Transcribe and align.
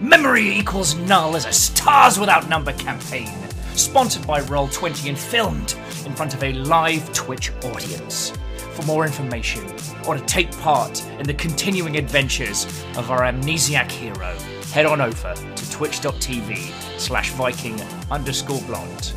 Memory 0.00 0.48
equals 0.48 0.94
null 0.94 1.36
is 1.36 1.44
a 1.44 1.52
Stars 1.52 2.18
Without 2.18 2.48
Number 2.48 2.72
campaign, 2.72 3.28
sponsored 3.74 4.26
by 4.26 4.40
Roll20 4.40 5.10
and 5.10 5.18
filmed 5.18 5.76
in 6.06 6.14
front 6.14 6.32
of 6.32 6.42
a 6.42 6.54
live 6.54 7.12
Twitch 7.12 7.52
audience. 7.64 8.32
For 8.72 8.82
more 8.86 9.04
information, 9.04 9.62
or 10.06 10.16
to 10.16 10.24
take 10.24 10.50
part 10.60 11.04
in 11.18 11.26
the 11.26 11.34
continuing 11.34 11.98
adventures 11.98 12.64
of 12.96 13.10
our 13.10 13.20
amnesiac 13.20 13.90
hero, 13.90 14.34
head 14.72 14.86
on 14.86 15.02
over 15.02 15.34
to 15.34 15.70
twitch.tv 15.70 16.98
slash 16.98 17.32
viking 17.32 17.78
underscore 18.10 18.62
blonde. 18.62 19.12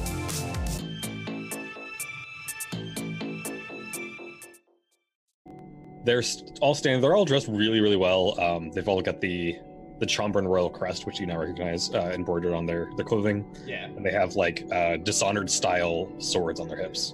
They're 6.04 6.24
all 6.60 6.76
standing. 6.76 7.00
They're 7.00 7.16
all 7.16 7.24
dressed 7.24 7.48
really, 7.48 7.80
really 7.80 7.96
well. 7.96 8.38
Um, 8.38 8.70
they've 8.72 8.90
all 8.90 9.02
got 9.02 9.22
the 9.22 9.56
the 10.00 10.06
Chomburn 10.06 10.48
royal 10.48 10.70
crest, 10.70 11.06
which 11.06 11.20
you 11.20 11.26
now 11.26 11.38
recognize, 11.40 11.94
uh, 11.94 12.12
embroidered 12.14 12.54
on 12.54 12.66
their 12.66 12.90
their 12.96 13.06
clothing, 13.06 13.46
Yeah. 13.66 13.86
and 13.86 14.06
they 14.06 14.12
have 14.12 14.36
like 14.36 14.66
uh, 14.72 14.98
dishonored 14.98 15.50
style 15.50 16.12
swords 16.20 16.60
on 16.60 16.68
their 16.68 16.78
hips. 16.78 17.14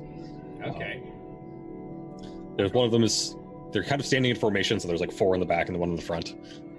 Okay. 0.65 1.01
There's 2.57 2.73
one 2.73 2.85
of 2.85 2.91
them 2.91 3.03
is 3.03 3.35
they're 3.71 3.83
kind 3.83 4.01
of 4.01 4.05
standing 4.07 4.31
in 4.31 4.37
formation, 4.37 4.79
so 4.79 4.87
there's 4.87 5.01
like 5.01 5.11
four 5.11 5.33
in 5.33 5.39
the 5.39 5.45
back 5.45 5.67
and 5.67 5.75
the 5.75 5.79
one 5.79 5.89
in 5.89 5.95
the 5.95 6.01
front. 6.01 6.35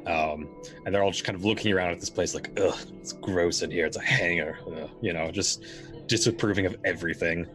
Um, 0.06 0.48
and 0.84 0.94
they're 0.94 1.02
all 1.02 1.10
just 1.12 1.24
kind 1.24 1.36
of 1.36 1.44
looking 1.44 1.72
around 1.72 1.92
at 1.92 2.00
this 2.00 2.10
place 2.10 2.34
like, 2.34 2.50
ugh, 2.60 2.76
it's 3.00 3.12
gross 3.12 3.62
in 3.62 3.70
here. 3.70 3.86
It's 3.86 3.96
a 3.98 4.02
hangar, 4.02 4.58
Ugh," 4.66 4.90
you 5.00 5.12
know, 5.12 5.30
just 5.30 5.62
disapproving 6.06 6.66
of 6.66 6.76
everything. 6.84 7.46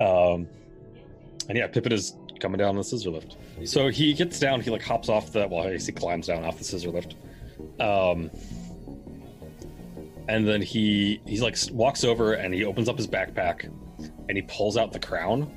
Um, 0.00 0.46
and 1.48 1.56
yeah, 1.58 1.66
Pippin 1.66 1.92
is 1.92 2.16
coming 2.38 2.58
down 2.58 2.76
the 2.76 2.84
scissor 2.84 3.10
lift. 3.10 3.36
So 3.64 3.88
he 3.88 4.12
gets 4.12 4.38
down, 4.38 4.60
he 4.60 4.70
like 4.70 4.82
hops 4.82 5.08
off 5.08 5.32
the, 5.32 5.48
well, 5.48 5.66
I 5.66 5.72
guess 5.72 5.86
he 5.86 5.92
climbs 5.92 6.26
down 6.26 6.44
off 6.44 6.58
the 6.58 6.64
scissor 6.64 6.90
lift. 6.90 7.14
Um, 7.80 8.30
and 10.28 10.46
then 10.46 10.62
he 10.62 11.20
he's 11.26 11.42
like 11.42 11.56
walks 11.72 12.04
over 12.04 12.34
and 12.34 12.54
he 12.54 12.64
opens 12.64 12.88
up 12.88 12.96
his 12.96 13.06
backpack 13.06 13.64
and 14.28 14.36
he 14.36 14.42
pulls 14.42 14.76
out 14.76 14.92
the 14.92 14.98
crown 14.98 15.50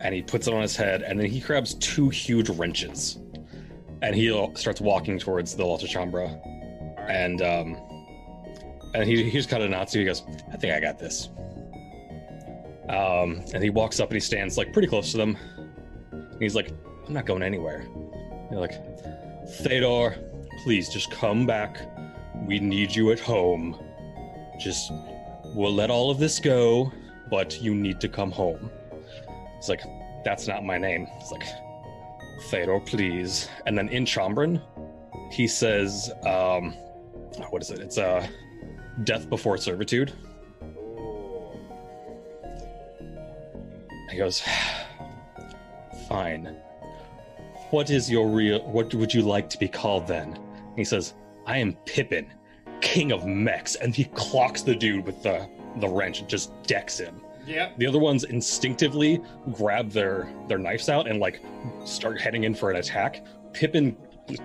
and 0.00 0.14
he 0.14 0.22
puts 0.22 0.46
it 0.46 0.54
on 0.54 0.62
his 0.62 0.76
head 0.76 1.02
and 1.02 1.18
then 1.18 1.26
he 1.28 1.40
grabs 1.40 1.74
two 1.74 2.08
huge 2.08 2.48
wrenches 2.50 3.18
and 4.02 4.14
he 4.14 4.28
starts 4.54 4.80
walking 4.80 5.18
towards 5.18 5.56
the 5.56 5.64
Alta 5.64 5.86
Chambra. 5.86 6.38
And 7.08 7.42
um 7.42 7.76
and 8.94 9.04
he, 9.04 9.24
he 9.24 9.30
just 9.30 9.48
kind 9.48 9.62
of 9.62 9.70
Nazi. 9.70 10.00
he 10.00 10.04
goes 10.04 10.22
i 10.52 10.56
think 10.56 10.72
i 10.72 10.80
got 10.80 10.98
this. 10.98 11.28
Um 12.88 13.42
and 13.52 13.62
he 13.62 13.70
walks 13.70 13.98
up 13.98 14.08
and 14.10 14.16
he 14.16 14.20
stands 14.20 14.56
like 14.56 14.72
pretty 14.72 14.88
close 14.88 15.10
to 15.12 15.16
them. 15.16 15.36
And 16.12 16.40
he's 16.42 16.54
like 16.54 16.70
i'm 17.06 17.14
not 17.14 17.26
going 17.26 17.42
anywhere. 17.42 17.86
They're 18.50 18.60
like 18.60 18.74
Theodore, 19.48 20.16
please 20.62 20.88
just 20.88 21.10
come 21.10 21.46
back 21.46 21.80
we 22.46 22.60
need 22.60 22.94
you 22.94 23.10
at 23.12 23.18
home 23.18 23.76
just 24.58 24.92
we'll 25.54 25.72
let 25.72 25.90
all 25.90 26.10
of 26.10 26.18
this 26.18 26.38
go 26.38 26.92
but 27.30 27.60
you 27.62 27.74
need 27.74 28.00
to 28.00 28.08
come 28.08 28.30
home 28.30 28.70
it's 29.56 29.68
like 29.68 29.80
that's 30.24 30.46
not 30.46 30.64
my 30.64 30.76
name 30.76 31.08
it's 31.18 31.32
like 31.32 31.46
Fedor, 32.38 32.80
please. 32.80 33.48
And 33.66 33.76
then 33.76 33.88
in 33.88 34.04
Chombrin, 34.04 34.62
he 35.30 35.46
says, 35.48 36.10
um, 36.24 36.72
what 37.50 37.62
is 37.62 37.70
it? 37.70 37.80
It's 37.80 37.98
uh, 37.98 38.26
death 39.04 39.28
before 39.28 39.58
servitude. 39.58 40.12
He 44.10 44.18
goes, 44.18 44.42
fine. 46.08 46.56
What 47.70 47.90
is 47.90 48.10
your 48.10 48.28
real, 48.28 48.60
what 48.70 48.94
would 48.94 49.12
you 49.12 49.22
like 49.22 49.50
to 49.50 49.58
be 49.58 49.68
called 49.68 50.06
then? 50.06 50.38
He 50.76 50.84
says, 50.84 51.14
I 51.46 51.58
am 51.58 51.72
Pippin, 51.84 52.32
king 52.80 53.12
of 53.12 53.26
mechs. 53.26 53.74
And 53.74 53.94
he 53.94 54.04
clocks 54.04 54.62
the 54.62 54.74
dude 54.74 55.04
with 55.04 55.22
the, 55.22 55.48
the 55.76 55.88
wrench 55.88 56.20
and 56.20 56.28
just 56.28 56.52
decks 56.62 56.98
him. 56.98 57.20
Yeah. 57.46 57.70
The 57.76 57.86
other 57.86 57.98
ones 57.98 58.24
instinctively 58.24 59.20
grab 59.52 59.90
their 59.90 60.28
their 60.48 60.58
knives 60.58 60.88
out 60.88 61.08
and 61.08 61.20
like 61.20 61.42
start 61.84 62.20
heading 62.20 62.44
in 62.44 62.54
for 62.54 62.70
an 62.70 62.76
attack. 62.76 63.24
Pippin 63.52 63.96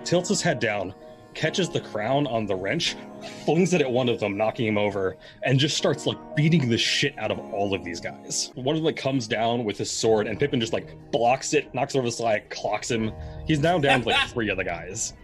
tilts 0.04 0.28
his 0.28 0.40
head 0.40 0.60
down, 0.60 0.94
catches 1.34 1.68
the 1.70 1.80
crown 1.80 2.26
on 2.26 2.46
the 2.46 2.54
wrench, 2.54 2.96
flings 3.44 3.72
it 3.74 3.80
at 3.80 3.90
one 3.90 4.08
of 4.08 4.20
them, 4.20 4.36
knocking 4.36 4.66
him 4.66 4.78
over, 4.78 5.16
and 5.42 5.58
just 5.58 5.76
starts 5.76 6.06
like 6.06 6.18
beating 6.36 6.68
the 6.68 6.78
shit 6.78 7.18
out 7.18 7.30
of 7.30 7.38
all 7.52 7.74
of 7.74 7.84
these 7.84 8.00
guys. 8.00 8.50
One 8.54 8.74
of 8.76 8.80
them 8.80 8.84
like 8.86 8.96
comes 8.96 9.26
down 9.26 9.64
with 9.64 9.78
his 9.78 9.90
sword, 9.90 10.26
and 10.26 10.38
Pippin 10.38 10.60
just 10.60 10.72
like 10.72 10.94
blocks 11.10 11.54
it, 11.54 11.72
knocks 11.74 11.94
it 11.94 11.98
over 11.98 12.08
the 12.08 12.12
side, 12.12 12.50
clocks 12.50 12.90
him. 12.90 13.12
He's 13.46 13.60
now 13.60 13.78
down 13.78 14.02
to 14.02 14.08
like 14.08 14.28
three 14.30 14.50
other 14.50 14.64
guys. 14.64 15.14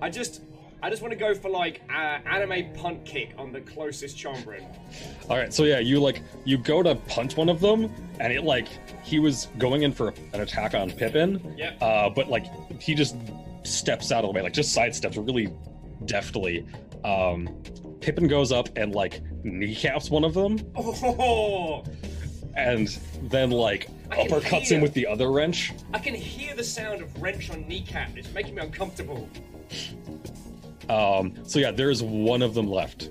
I 0.00 0.08
just, 0.10 0.42
I 0.80 0.90
just 0.90 1.02
want 1.02 1.10
to 1.12 1.18
go 1.18 1.34
for 1.34 1.50
like 1.50 1.82
uh, 1.90 2.18
anime 2.24 2.72
punt 2.74 3.04
kick 3.04 3.34
on 3.36 3.50
the 3.52 3.60
closest 3.60 4.16
Chambran. 4.16 4.64
All 5.28 5.36
right, 5.36 5.52
so 5.52 5.64
yeah, 5.64 5.80
you 5.80 5.98
like 6.00 6.22
you 6.44 6.56
go 6.56 6.82
to 6.84 6.94
punch 6.94 7.36
one 7.36 7.48
of 7.48 7.60
them, 7.60 7.92
and 8.20 8.32
it 8.32 8.44
like 8.44 8.68
he 9.04 9.18
was 9.18 9.48
going 9.58 9.82
in 9.82 9.92
for 9.92 10.14
an 10.32 10.40
attack 10.40 10.74
on 10.74 10.90
Pippin, 10.92 11.54
Yeah. 11.58 11.72
uh, 11.80 12.08
but 12.08 12.28
like 12.28 12.46
he 12.80 12.94
just 12.94 13.16
steps 13.68 14.10
out 14.12 14.24
of 14.24 14.30
the 14.30 14.34
way, 14.36 14.42
like 14.42 14.52
just 14.52 14.76
sidesteps 14.76 15.16
really 15.16 15.52
deftly. 16.04 16.66
Um, 17.04 17.62
Pippin 18.00 18.26
goes 18.28 18.52
up 18.52 18.68
and 18.76 18.94
like 18.94 19.20
kneecaps 19.44 20.10
one 20.10 20.24
of 20.24 20.34
them, 20.34 20.58
Oh, 20.76 21.84
and 22.56 22.88
then 23.24 23.50
like 23.50 23.88
I 24.10 24.16
can 24.16 24.28
uppercuts 24.30 24.62
hear. 24.62 24.76
him 24.78 24.82
with 24.82 24.94
the 24.94 25.06
other 25.06 25.30
wrench. 25.30 25.72
I 25.92 25.98
can 25.98 26.14
hear 26.14 26.54
the 26.54 26.64
sound 26.64 27.02
of 27.02 27.20
wrench 27.22 27.50
on 27.50 27.66
kneecap. 27.68 28.16
It's 28.16 28.32
making 28.32 28.54
me 28.56 28.62
uncomfortable. 28.62 29.28
Um, 30.88 31.34
so 31.44 31.58
yeah, 31.58 31.70
there's 31.70 32.02
one 32.02 32.40
of 32.42 32.54
them 32.54 32.66
left, 32.68 33.10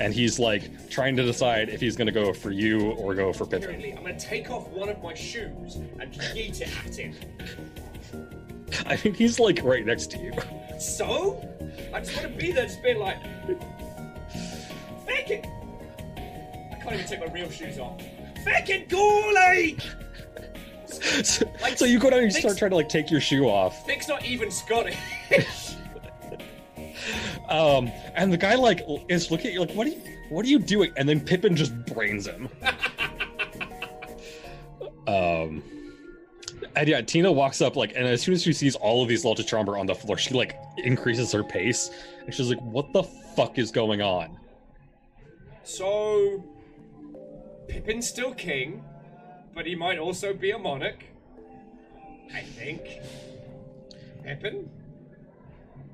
and 0.00 0.14
he's 0.14 0.38
like 0.38 0.88
trying 0.88 1.16
to 1.16 1.24
decide 1.24 1.68
if 1.68 1.80
he's 1.80 1.96
gonna 1.96 2.12
go 2.12 2.32
for 2.32 2.50
you 2.50 2.92
or 2.92 3.14
go 3.14 3.32
for 3.32 3.44
Pippin. 3.44 3.64
Apparently, 3.64 3.92
I'm 3.92 4.02
gonna 4.04 4.18
take 4.20 4.50
off 4.50 4.68
one 4.68 4.88
of 4.88 5.02
my 5.02 5.14
shoes 5.14 5.76
and 5.98 6.12
yeet 6.12 6.60
it 6.60 6.68
at 6.86 6.94
him. 6.96 7.14
I 8.86 8.96
think 8.96 9.16
he's 9.16 9.38
like 9.38 9.60
right 9.62 9.84
next 9.84 10.10
to 10.12 10.18
you. 10.18 10.32
So? 10.78 11.48
I 11.92 12.00
just 12.00 12.16
want 12.16 12.28
to 12.32 12.38
be 12.38 12.52
there, 12.52 12.64
just 12.66 12.82
being 12.82 12.98
like, 12.98 13.18
fake 15.06 15.30
it. 15.30 15.46
I 16.16 16.76
can't 16.82 16.94
even 16.94 17.06
take 17.06 17.20
my 17.20 17.32
real 17.32 17.50
shoes 17.50 17.78
off. 17.78 18.00
Fake 18.44 18.70
it, 18.70 18.88
Goalie! 18.88 19.80
so, 21.24 21.46
Like, 21.62 21.78
so 21.78 21.84
you 21.84 21.98
go 21.98 22.10
down 22.10 22.20
and 22.20 22.32
you 22.32 22.38
start 22.40 22.58
trying 22.58 22.70
to 22.70 22.76
like 22.76 22.88
take 22.88 23.10
your 23.10 23.20
shoe 23.20 23.44
off 23.44 23.86
Nick's 23.86 24.08
not 24.08 24.24
even 24.24 24.50
Scottish. 24.50 24.96
um 27.48 27.90
and 28.14 28.32
the 28.32 28.36
guy 28.36 28.54
like 28.54 28.82
is 29.08 29.30
looking 29.30 29.48
at 29.48 29.52
you 29.52 29.60
like 29.60 29.72
what 29.72 29.86
are 29.86 29.90
you 29.90 30.00
what 30.28 30.44
are 30.44 30.48
you 30.48 30.58
doing 30.58 30.92
and 30.96 31.08
then 31.08 31.20
pippin 31.20 31.56
just 31.56 31.74
brains 31.86 32.26
him 32.26 32.48
um 35.06 35.62
and 36.76 36.88
yeah 36.88 37.00
tina 37.00 37.30
walks 37.30 37.60
up 37.60 37.76
like 37.76 37.92
and 37.94 38.06
as 38.06 38.22
soon 38.22 38.34
as 38.34 38.42
she 38.42 38.52
sees 38.52 38.74
all 38.76 39.02
of 39.02 39.08
these 39.08 39.24
Lultichomber 39.24 39.78
on 39.78 39.86
the 39.86 39.94
floor 39.94 40.16
she 40.16 40.34
like 40.34 40.58
increases 40.78 41.32
her 41.32 41.44
pace 41.44 41.90
and 42.24 42.34
she's 42.34 42.48
like 42.48 42.60
what 42.62 42.92
the 42.92 43.02
fuck 43.02 43.58
is 43.58 43.70
going 43.70 44.02
on 44.02 44.38
so, 45.64 46.44
Pippin's 47.68 48.08
still 48.08 48.34
king, 48.34 48.84
but 49.54 49.66
he 49.66 49.74
might 49.74 49.98
also 49.98 50.34
be 50.34 50.50
a 50.50 50.58
monarch. 50.58 51.04
I 52.34 52.40
think. 52.40 53.00
Pippin? 54.24 54.68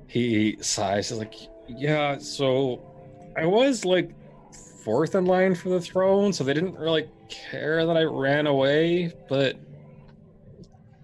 he 0.07 0.57
sighs 0.59 1.09
he's 1.09 1.19
like 1.19 1.35
yeah 1.67 2.17
so 2.17 2.81
i 3.37 3.45
was 3.45 3.85
like 3.85 4.09
fourth 4.83 5.13
in 5.13 5.25
line 5.25 5.53
for 5.53 5.69
the 5.69 5.79
throne 5.79 6.33
so 6.33 6.43
they 6.43 6.53
didn't 6.53 6.75
really 6.79 7.07
care 7.29 7.85
that 7.85 7.95
i 7.95 8.01
ran 8.01 8.47
away 8.47 9.13
but 9.27 9.55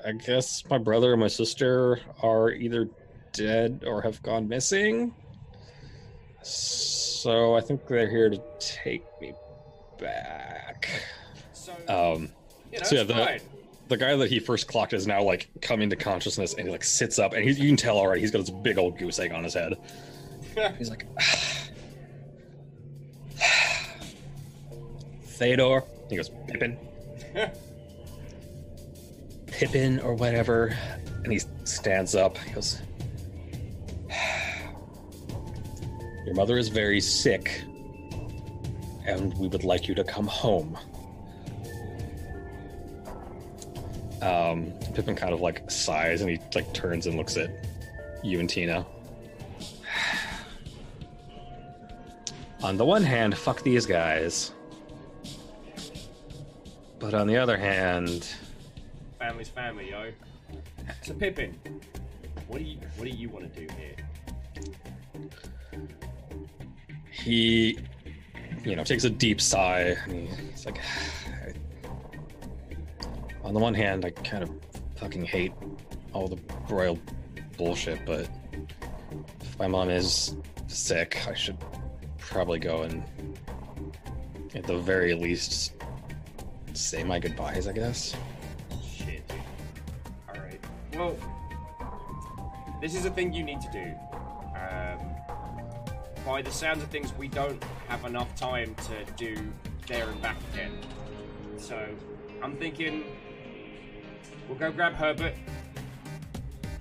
i 0.06 0.12
guess 0.12 0.64
my 0.70 0.78
brother 0.78 1.12
and 1.14 1.20
my 1.22 1.28
sister 1.28 2.00
are 2.22 2.52
either 2.52 2.88
dead 3.34 3.84
or 3.88 4.02
have 4.02 4.22
gone 4.24 4.48
missing 4.48 5.14
so 6.42 7.56
i 7.56 7.62
think 7.62 7.86
they're 7.88 8.10
here 8.10 8.30
to 8.30 8.42
take 8.60 9.04
me 9.20 9.34
back 10.00 10.90
So, 11.54 11.72
um 11.88 12.30
you 12.72 12.80
know, 12.80 12.84
so 12.86 12.96
yeah, 12.96 13.04
the- 13.04 13.14
fine. 13.14 13.40
the 13.88 13.98
guy 13.98 14.16
that 14.16 14.30
he 14.30 14.40
first 14.40 14.68
clocked 14.68 14.94
is 14.94 15.08
now 15.08 15.24
like 15.24 15.50
coming 15.62 15.90
to 15.90 15.96
consciousness 15.96 16.54
and 16.54 16.68
he 16.68 16.72
like 16.72 16.84
sits 16.84 17.18
up 17.20 17.34
and 17.34 17.44
he, 17.44 17.52
you 17.52 17.68
can 17.68 17.78
tell 17.78 17.98
already 17.98 18.22
he's 18.22 18.32
got 18.32 18.40
this 18.40 18.50
big 18.50 18.78
old 18.78 18.98
goose 18.98 19.18
egg 19.20 19.32
on 19.32 19.44
his 19.44 19.54
head 19.54 19.74
He's 20.78 20.90
like, 20.90 21.06
Theodore. 25.24 25.84
He 26.10 26.16
goes, 26.16 26.30
Pippin. 26.48 26.78
Pippin 29.56 30.02
or 30.02 30.14
whatever. 30.14 30.76
And 31.24 31.32
he 31.32 31.40
stands 31.64 32.14
up. 32.14 32.38
He 32.38 32.52
goes, 32.52 32.82
Your 36.26 36.36
mother 36.36 36.58
is 36.58 36.68
very 36.68 37.00
sick, 37.00 37.64
and 39.06 39.34
we 39.38 39.48
would 39.48 39.64
like 39.64 39.88
you 39.88 39.96
to 39.96 40.04
come 40.04 40.28
home. 40.28 40.78
Um, 44.22 44.74
Pippin 44.94 45.16
kind 45.16 45.34
of 45.34 45.40
like 45.40 45.70
sighs 45.70 46.22
and 46.22 46.30
he 46.30 46.40
like 46.56 46.74
turns 46.74 47.06
and 47.06 47.16
looks 47.16 47.38
at 47.38 47.52
you 48.24 48.40
and 48.40 48.50
Tina. 48.50 48.86
on 52.64 52.76
the 52.76 52.86
one 52.86 53.04
hand, 53.04 53.38
fuck 53.38 53.62
these 53.62 53.86
guys. 53.86 54.52
But 56.98 57.14
on 57.14 57.28
the 57.28 57.38
other 57.38 57.56
hand, 57.56 58.28
Family's 59.26 59.50
family, 59.50 59.90
yo. 59.90 60.12
So 61.02 61.16
Pippin, 61.16 61.58
what 62.48 62.60
do 62.60 62.64
you 62.64 62.78
what 62.96 63.10
do 63.10 63.16
you 63.16 63.28
want 63.30 63.52
to 63.52 63.60
do 63.66 63.74
here? 63.74 63.96
he, 67.12 67.80
you 68.64 68.76
know, 68.76 68.84
takes 68.84 69.04
a 69.04 69.10
deep 69.10 69.42
sigh 69.42 69.98
and 70.06 70.30
he's 70.30 70.66
like, 70.68 70.80
on 73.44 73.56
the 73.56 73.60
one 73.60 73.74
hand, 73.74 74.06
I 74.06 74.12
kind 74.12 74.44
of 74.44 74.52
fucking 74.98 75.26
hate 75.26 75.54
all 76.14 76.28
the 76.28 76.38
royal 76.70 77.00
bullshit, 77.58 78.06
but 78.06 78.30
if 79.42 79.58
my 79.58 79.68
mom 79.68 79.90
is 79.90 80.36
sick, 80.68 81.18
I 81.28 81.34
should 81.34 81.58
probably 82.20 82.60
go 82.60 82.84
and, 82.84 83.04
at 84.54 84.66
the 84.66 84.78
very 84.78 85.16
least, 85.16 85.74
say 86.74 87.04
my 87.04 87.18
goodbyes, 87.18 87.68
I 87.68 87.74
guess. 87.74 88.16
Shit. 90.96 91.02
All 91.02 91.10
right. 91.10 91.20
Well, 91.20 92.80
this 92.82 92.96
is 92.96 93.06
a 93.06 93.10
thing 93.10 93.34
you 93.34 93.44
need 93.44 93.62
to 93.62 93.72
do. 93.72 93.94
Um, 94.56 95.16
by 96.26 96.42
the 96.42 96.52
sounds 96.52 96.82
of 96.84 96.90
things, 96.90 97.14
we 97.18 97.28
don't 97.28 97.62
have 97.88 98.06
enough 98.06 98.34
time 98.36 98.76
to 98.76 99.12
do 99.14 99.36
there 99.88 100.10
and 100.10 100.22
back 100.22 100.38
again. 100.54 100.72
So, 101.58 101.86
I'm 102.42 102.56
thinking 102.56 103.04
we'll 104.48 104.58
go 104.58 104.72
grab 104.72 104.94
Herbert. 104.94 105.34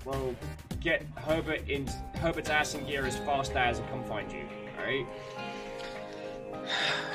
We'll 0.05 0.35
get 0.79 1.03
Herbert 1.15 1.67
in 1.67 1.87
Herbert's 2.15 2.49
ass 2.49 2.75
in 2.75 2.85
gear 2.85 3.05
as 3.05 3.17
fast 3.17 3.53
as 3.55 3.79
and 3.79 3.89
come 3.89 4.03
find 4.05 4.31
you. 4.31 4.45
All 4.77 4.85
right. 4.85 5.05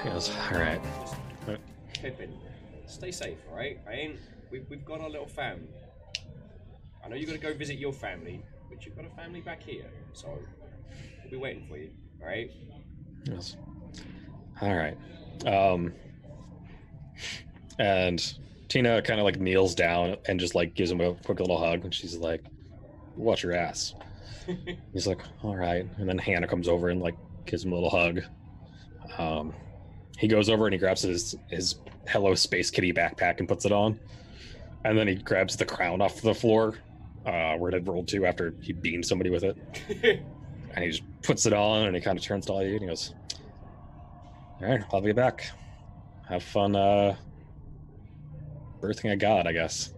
He 0.03 0.09
goes, 0.11 0.31
all 0.53 0.59
right. 0.59 0.81
Pippin, 1.95 2.33
stay 2.87 3.11
safe, 3.11 3.39
all 3.51 3.57
right? 3.57 3.79
I 3.89 3.93
ain't. 3.93 4.17
We've, 4.51 4.69
we've 4.69 4.85
got 4.85 5.01
our 5.01 5.09
little 5.11 5.29
family. 5.29 5.69
Know 7.11 7.17
you 7.17 7.27
got 7.27 7.33
to 7.33 7.39
go 7.39 7.53
visit 7.53 7.77
your 7.77 7.93
family, 7.93 8.41
but 8.69 8.87
you've 8.87 8.95
got 8.95 9.05
a 9.05 9.11
family 9.11 9.41
back 9.41 9.61
here, 9.61 9.91
so 10.13 10.29
we'll 10.29 11.31
be 11.33 11.37
waiting 11.37 11.67
for 11.69 11.77
you, 11.77 11.91
all 12.23 12.29
right? 12.29 12.49
Goes, 13.29 13.57
all 14.63 14.77
right. 14.77 14.97
Um, 15.45 15.93
and 17.81 18.35
Tina 18.69 19.03
kind 19.03 19.19
of 19.19 19.25
like 19.25 19.41
kneels 19.41 19.75
down 19.75 20.19
and 20.29 20.39
just 20.39 20.55
like 20.55 20.75
gives 20.75 20.89
him 20.89 21.01
a 21.01 21.15
quick 21.15 21.41
little 21.41 21.59
hug, 21.59 21.83
and 21.83 21.93
she's 21.93 22.17
like, 22.17 22.45
"Watch 23.17 23.43
your 23.43 23.55
ass." 23.55 23.93
He's 24.93 25.09
like, 25.09 25.23
"All 25.43 25.57
right." 25.57 25.85
And 25.97 26.09
then 26.09 26.17
Hannah 26.17 26.47
comes 26.47 26.69
over 26.69 26.91
and 26.91 27.01
like 27.01 27.17
gives 27.45 27.65
him 27.65 27.73
a 27.73 27.75
little 27.75 27.91
hug. 27.91 28.21
Um, 29.19 29.53
he 30.17 30.29
goes 30.29 30.49
over 30.49 30.69
and 30.69 30.73
he 30.73 30.79
grabs 30.79 31.03
his 31.03 31.35
his 31.49 31.75
Hello 32.07 32.37
Space 32.37 32.71
Kitty 32.71 32.93
backpack 32.93 33.41
and 33.41 33.49
puts 33.49 33.65
it 33.65 33.73
on, 33.73 33.99
and 34.85 34.97
then 34.97 35.09
he 35.09 35.17
grabs 35.17 35.57
the 35.57 35.65
crown 35.65 36.01
off 36.01 36.21
the 36.21 36.37
floor 36.37 36.79
uh, 37.27 37.55
where 37.57 37.71
it 37.71 37.75
had 37.75 37.89
rolled 37.89 38.09
to 38.09 38.27
after 38.27 38.55
he 38.61 38.73
beamed 38.73 39.07
somebody 39.07 39.31
with 39.31 39.45
it, 39.45 39.57
and 40.75 40.85
he 40.85 40.91
just 40.91 41.03
puts 41.23 41.47
it 41.47 41.53
on 41.53 41.87
and 41.87 41.95
he 41.95 42.03
kind 42.03 42.19
of 42.19 42.25
turns 42.25 42.47
to 42.47 42.53
all 42.53 42.63
you 42.63 42.73
and 42.73 42.81
he 42.81 42.87
goes, 42.87 43.15
"All 44.61 44.69
right, 44.69 44.83
I'll 44.93 45.01
be 45.01 45.13
back. 45.13 45.51
Have 46.29 46.43
fun 46.43 46.77
uh, 46.77 47.17
birthing 48.81 49.13
a 49.13 49.17
god, 49.17 49.47
I 49.47 49.53
guess." 49.53 49.93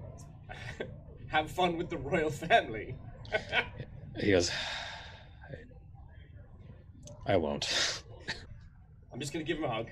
Have 1.28 1.50
fun 1.50 1.78
with 1.78 1.88
the 1.88 1.96
royal 1.96 2.30
family. 2.30 2.94
He 4.18 4.30
goes, 4.32 4.50
"I 7.26 7.36
won't." 7.36 8.02
I'm 9.12 9.20
just 9.20 9.32
gonna 9.32 9.44
give 9.44 9.58
him 9.58 9.64
a 9.64 9.68
hug. 9.68 9.88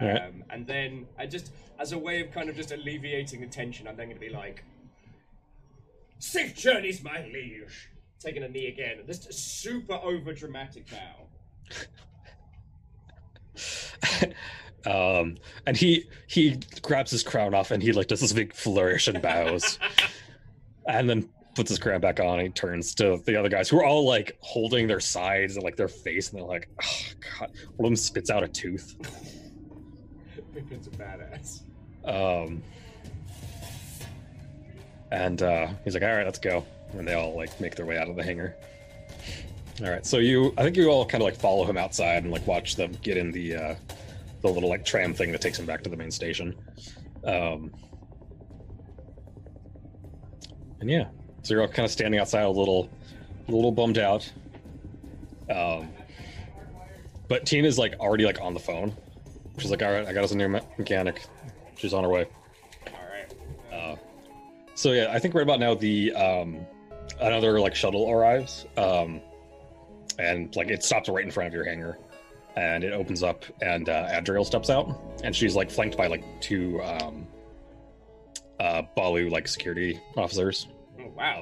All 0.00 0.08
right. 0.08 0.22
Um, 0.22 0.44
and 0.50 0.66
then 0.66 1.06
I 1.18 1.26
just, 1.26 1.52
as 1.78 1.92
a 1.92 1.98
way 1.98 2.20
of 2.20 2.30
kind 2.30 2.48
of 2.48 2.56
just 2.56 2.70
alleviating 2.70 3.40
the 3.40 3.46
tension, 3.46 3.88
I'm 3.88 3.96
then 3.96 4.08
gonna 4.08 4.20
be 4.20 4.28
like, 4.28 4.64
"Safe 6.18 6.54
journeys, 6.54 7.02
my 7.02 7.24
liege." 7.26 7.90
Taking 8.18 8.42
a 8.42 8.48
knee 8.48 8.68
again, 8.68 8.98
a 9.08 9.14
super 9.14 9.94
over 9.94 10.32
dramatic 10.32 10.86
bow. 10.90 11.28
um, 15.20 15.36
and 15.66 15.76
he 15.76 16.08
he 16.26 16.58
grabs 16.82 17.10
his 17.10 17.22
crown 17.22 17.54
off 17.54 17.70
and 17.70 17.82
he 17.82 17.92
like 17.92 18.06
does 18.06 18.20
this 18.20 18.32
big 18.32 18.54
flourish 18.54 19.08
and 19.08 19.20
bows, 19.20 19.78
and 20.88 21.08
then 21.08 21.28
puts 21.54 21.70
his 21.70 21.78
crown 21.78 22.00
back 22.00 22.20
on. 22.20 22.38
And 22.38 22.48
he 22.48 22.52
turns 22.52 22.94
to 22.96 23.20
the 23.24 23.36
other 23.36 23.48
guys 23.48 23.68
who 23.68 23.78
are 23.78 23.84
all 23.84 24.04
like 24.06 24.36
holding 24.40 24.86
their 24.86 25.00
sides 25.00 25.56
and 25.56 25.64
like 25.64 25.76
their 25.76 25.88
face, 25.88 26.30
and 26.30 26.38
they're 26.38 26.46
like, 26.46 26.68
"Oh 26.82 27.00
god!" 27.38 27.52
One 27.76 27.86
of 27.86 27.90
them 27.90 27.96
spits 27.96 28.30
out 28.30 28.42
a 28.42 28.48
tooth. 28.48 28.96
Pippin's 30.54 30.86
a 30.86 30.90
badass. 30.90 31.60
Um, 32.04 32.62
and 35.10 35.42
uh, 35.42 35.68
he's 35.84 35.94
like, 35.94 36.02
"All 36.02 36.14
right, 36.14 36.24
let's 36.24 36.38
go." 36.38 36.64
And 36.92 37.06
they 37.06 37.14
all 37.14 37.36
like 37.36 37.60
make 37.60 37.74
their 37.74 37.86
way 37.86 37.98
out 37.98 38.08
of 38.08 38.16
the 38.16 38.22
hangar. 38.22 38.56
All 39.82 39.90
right, 39.90 40.06
so 40.06 40.18
you, 40.18 40.54
I 40.56 40.62
think 40.62 40.76
you 40.76 40.88
all 40.88 41.04
kind 41.04 41.22
of 41.22 41.26
like 41.26 41.36
follow 41.36 41.64
him 41.66 41.76
outside 41.76 42.22
and 42.22 42.32
like 42.32 42.46
watch 42.46 42.76
them 42.76 42.96
get 43.02 43.16
in 43.18 43.30
the 43.30 43.54
uh, 43.54 43.74
the 44.40 44.48
little 44.48 44.70
like 44.70 44.84
tram 44.84 45.12
thing 45.12 45.32
that 45.32 45.40
takes 45.40 45.58
him 45.58 45.66
back 45.66 45.82
to 45.82 45.90
the 45.90 45.96
main 45.96 46.10
station. 46.10 46.54
Um, 47.24 47.72
and 50.80 50.88
yeah, 50.88 51.08
so 51.42 51.54
you're 51.54 51.62
all 51.62 51.68
kind 51.68 51.84
of 51.84 51.90
standing 51.90 52.20
outside, 52.20 52.44
a 52.44 52.50
little, 52.50 52.88
a 53.48 53.52
little 53.52 53.72
bummed 53.72 53.98
out. 53.98 54.30
Um, 55.50 55.90
but 57.28 57.44
Tina's 57.44 57.78
like 57.78 57.94
already 58.00 58.24
like 58.24 58.40
on 58.40 58.54
the 58.54 58.60
phone. 58.60 58.94
She's 59.58 59.70
like, 59.70 59.82
"All 59.82 59.90
right, 59.90 60.06
I 60.06 60.12
got 60.12 60.24
us 60.24 60.32
a 60.32 60.36
new 60.36 60.48
me- 60.48 60.60
mechanic. 60.78 61.24
She's 61.76 61.92
on 61.92 62.04
her 62.04 62.10
way." 62.10 62.26
So 64.76 64.92
yeah, 64.92 65.08
I 65.10 65.18
think 65.18 65.34
right 65.34 65.42
about 65.42 65.58
now 65.58 65.74
the 65.74 66.12
um, 66.14 66.58
another 67.20 67.58
like 67.58 67.74
shuttle 67.74 68.10
arrives, 68.10 68.66
um, 68.76 69.20
and 70.18 70.54
like 70.54 70.68
it 70.70 70.84
stops 70.84 71.08
right 71.08 71.24
in 71.24 71.30
front 71.30 71.48
of 71.48 71.54
your 71.54 71.64
hangar, 71.64 71.98
and 72.56 72.84
it 72.84 72.92
opens 72.92 73.22
up, 73.22 73.44
and 73.62 73.88
uh, 73.88 74.08
Adriel 74.12 74.44
steps 74.44 74.68
out, 74.70 74.88
and 75.24 75.34
she's 75.34 75.56
like 75.56 75.70
flanked 75.70 75.96
by 75.96 76.06
like 76.08 76.22
two 76.42 76.80
um, 76.82 77.26
uh, 78.60 78.82
Balu 78.94 79.30
like 79.30 79.48
security 79.48 79.98
officers, 80.16 80.68
Oh 81.00 81.10
wow. 81.16 81.40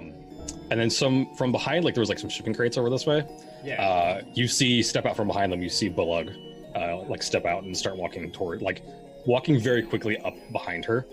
and 0.70 0.80
then 0.80 0.88
some 0.88 1.34
from 1.34 1.50
behind, 1.50 1.84
like 1.84 1.94
there 1.94 2.02
was 2.02 2.08
like 2.08 2.20
some 2.20 2.30
shipping 2.30 2.54
crates 2.54 2.78
over 2.78 2.88
this 2.88 3.04
way. 3.04 3.24
Yeah. 3.64 3.82
Uh, 3.82 4.22
you 4.34 4.46
see 4.46 4.80
step 4.82 5.06
out 5.06 5.16
from 5.16 5.26
behind 5.26 5.52
them. 5.52 5.60
You 5.60 5.70
see 5.70 5.90
Bulug, 5.90 6.32
uh, 6.76 6.98
like 7.08 7.22
step 7.22 7.46
out 7.46 7.64
and 7.64 7.76
start 7.76 7.96
walking 7.96 8.30
toward, 8.30 8.62
like 8.62 8.82
walking 9.26 9.58
very 9.58 9.82
quickly 9.82 10.18
up 10.18 10.34
behind 10.52 10.84
her 10.84 11.04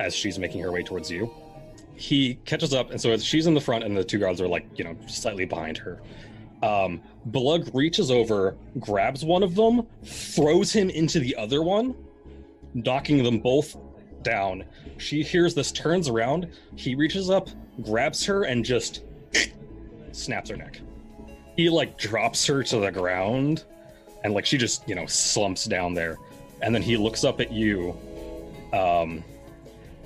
as 0.00 0.14
she's 0.14 0.38
making 0.38 0.60
her 0.62 0.70
way 0.70 0.82
towards 0.84 1.10
you. 1.10 1.32
He 1.96 2.34
catches 2.44 2.74
up, 2.74 2.90
and 2.90 3.00
so 3.00 3.16
she's 3.16 3.46
in 3.46 3.54
the 3.54 3.60
front, 3.60 3.84
and 3.84 3.96
the 3.96 4.04
two 4.04 4.18
guards 4.18 4.40
are 4.40 4.48
like, 4.48 4.66
you 4.76 4.84
know, 4.84 4.96
slightly 5.06 5.44
behind 5.44 5.78
her. 5.78 6.00
Um, 6.62 7.00
Bulug 7.30 7.72
reaches 7.74 8.10
over, 8.10 8.56
grabs 8.80 9.24
one 9.24 9.42
of 9.42 9.54
them, 9.54 9.86
throws 10.04 10.72
him 10.72 10.90
into 10.90 11.20
the 11.20 11.36
other 11.36 11.62
one, 11.62 11.94
knocking 12.72 13.22
them 13.22 13.38
both 13.38 13.76
down. 14.22 14.64
She 14.98 15.22
hears 15.22 15.54
this, 15.54 15.70
turns 15.72 16.08
around. 16.08 16.50
He 16.74 16.94
reaches 16.94 17.30
up, 17.30 17.48
grabs 17.82 18.24
her, 18.24 18.44
and 18.44 18.64
just 18.64 19.02
snaps 20.12 20.50
her 20.50 20.56
neck 20.56 20.80
he 21.56 21.70
like 21.70 21.96
drops 21.98 22.46
her 22.46 22.62
to 22.62 22.78
the 22.78 22.90
ground 22.90 23.64
and 24.22 24.34
like 24.34 24.46
she 24.46 24.58
just 24.58 24.88
you 24.88 24.94
know 24.94 25.06
slumps 25.06 25.64
down 25.64 25.94
there 25.94 26.16
and 26.62 26.74
then 26.74 26.82
he 26.82 26.96
looks 26.96 27.24
up 27.24 27.40
at 27.40 27.52
you 27.52 27.96
um 28.72 29.22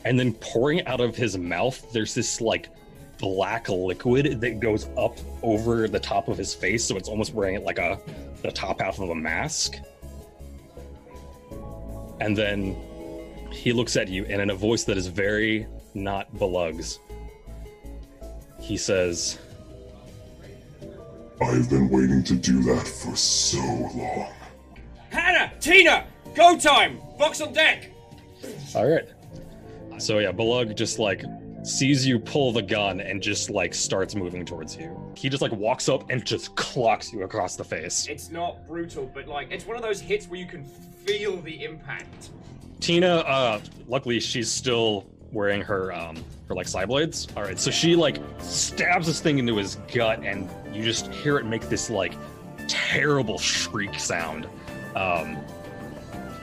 and 0.08 0.18
then 0.18 0.32
pouring 0.32 0.84
out 0.86 1.02
of 1.02 1.14
his 1.14 1.36
mouth 1.36 1.92
there's 1.92 2.14
this 2.14 2.40
like 2.40 2.70
black 3.18 3.68
liquid 3.68 4.40
that 4.40 4.58
goes 4.58 4.88
up 4.96 5.18
over 5.42 5.86
the 5.86 6.00
top 6.00 6.28
of 6.28 6.38
his 6.38 6.54
face 6.54 6.82
so 6.82 6.96
it's 6.96 7.10
almost 7.10 7.34
wearing 7.34 7.54
it 7.54 7.62
like 7.62 7.78
a 7.78 8.00
the 8.42 8.50
top 8.50 8.80
half 8.80 8.98
of 9.00 9.10
a 9.10 9.14
mask 9.14 9.76
and 12.22 12.34
then 12.34 12.74
he 13.52 13.70
looks 13.70 13.96
at 13.96 14.08
you 14.08 14.24
and 14.30 14.40
in 14.40 14.48
a 14.48 14.54
voice 14.54 14.84
that 14.84 14.96
is 14.96 15.08
very 15.08 15.66
not 15.92 16.34
Belug's 16.38 17.00
he 18.58 18.78
says 18.78 19.38
I've 21.42 21.68
been 21.68 21.90
waiting 21.90 22.24
to 22.24 22.34
do 22.34 22.62
that 22.64 22.88
for 22.88 23.14
so 23.14 23.58
long. 23.94 24.32
Hannah, 25.10 25.52
Tina, 25.60 26.04
go 26.34 26.58
time. 26.58 26.98
Box 27.16 27.40
on 27.40 27.52
deck. 27.52 27.92
All 28.74 28.90
right. 28.90 29.08
So 29.98 30.18
yeah, 30.18 30.32
Belug 30.32 30.76
just 30.76 30.98
like 30.98 31.24
sees 31.64 32.06
you 32.06 32.18
pull 32.18 32.52
the 32.52 32.62
gun 32.62 33.00
and 33.00 33.20
just 33.22 33.50
like 33.50 33.74
starts 33.74 34.14
moving 34.14 34.44
towards 34.46 34.76
you. 34.76 34.96
He 35.16 35.28
just 35.28 35.42
like 35.42 35.52
walks 35.52 35.88
up 35.88 36.08
and 36.10 36.24
just 36.24 36.54
clocks 36.56 37.12
you 37.12 37.22
across 37.24 37.56
the 37.56 37.64
face. 37.64 38.06
It's 38.08 38.30
not 38.30 38.66
brutal, 38.66 39.10
but 39.12 39.26
like 39.26 39.50
it's 39.50 39.66
one 39.66 39.76
of 39.76 39.82
those 39.82 40.00
hits 40.00 40.26
where 40.28 40.38
you 40.38 40.46
can 40.46 40.64
feel 40.64 41.40
the 41.42 41.64
impact. 41.64 42.30
Tina, 42.80 43.16
uh, 43.18 43.60
luckily 43.88 44.20
she's 44.20 44.50
still 44.50 45.06
wearing 45.32 45.60
her 45.60 45.92
um 45.92 46.16
her 46.48 46.54
like 46.54 46.68
side 46.68 46.88
blades. 46.88 47.26
All 47.36 47.42
right, 47.42 47.58
so 47.58 47.70
she 47.70 47.96
like 47.96 48.18
stabs 48.38 49.06
this 49.06 49.20
thing 49.20 49.38
into 49.38 49.56
his 49.56 49.74
gut, 49.92 50.20
and 50.24 50.48
you 50.72 50.82
just 50.82 51.08
hear 51.08 51.38
it 51.38 51.44
make 51.44 51.68
this 51.68 51.90
like 51.90 52.14
terrible 52.68 53.38
shriek 53.38 53.98
sound 53.98 54.46
Um, 54.94 55.36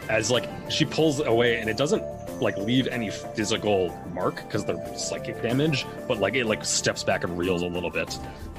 as 0.09 0.29
like 0.29 0.47
she 0.69 0.85
pulls 0.85 1.19
away, 1.21 1.59
and 1.59 1.69
it 1.69 1.77
doesn't 1.77 2.03
like 2.41 2.57
leave 2.57 2.87
any 2.87 3.09
physical 3.09 3.97
mark 4.13 4.35
because 4.37 4.65
they're 4.65 4.97
psychic 4.97 5.41
damage, 5.41 5.85
but 6.07 6.19
like 6.19 6.35
it 6.35 6.45
like 6.45 6.63
steps 6.65 7.03
back 7.03 7.23
and 7.23 7.37
reels 7.37 7.61
a 7.61 7.67
little 7.67 7.89
bit. 7.89 8.17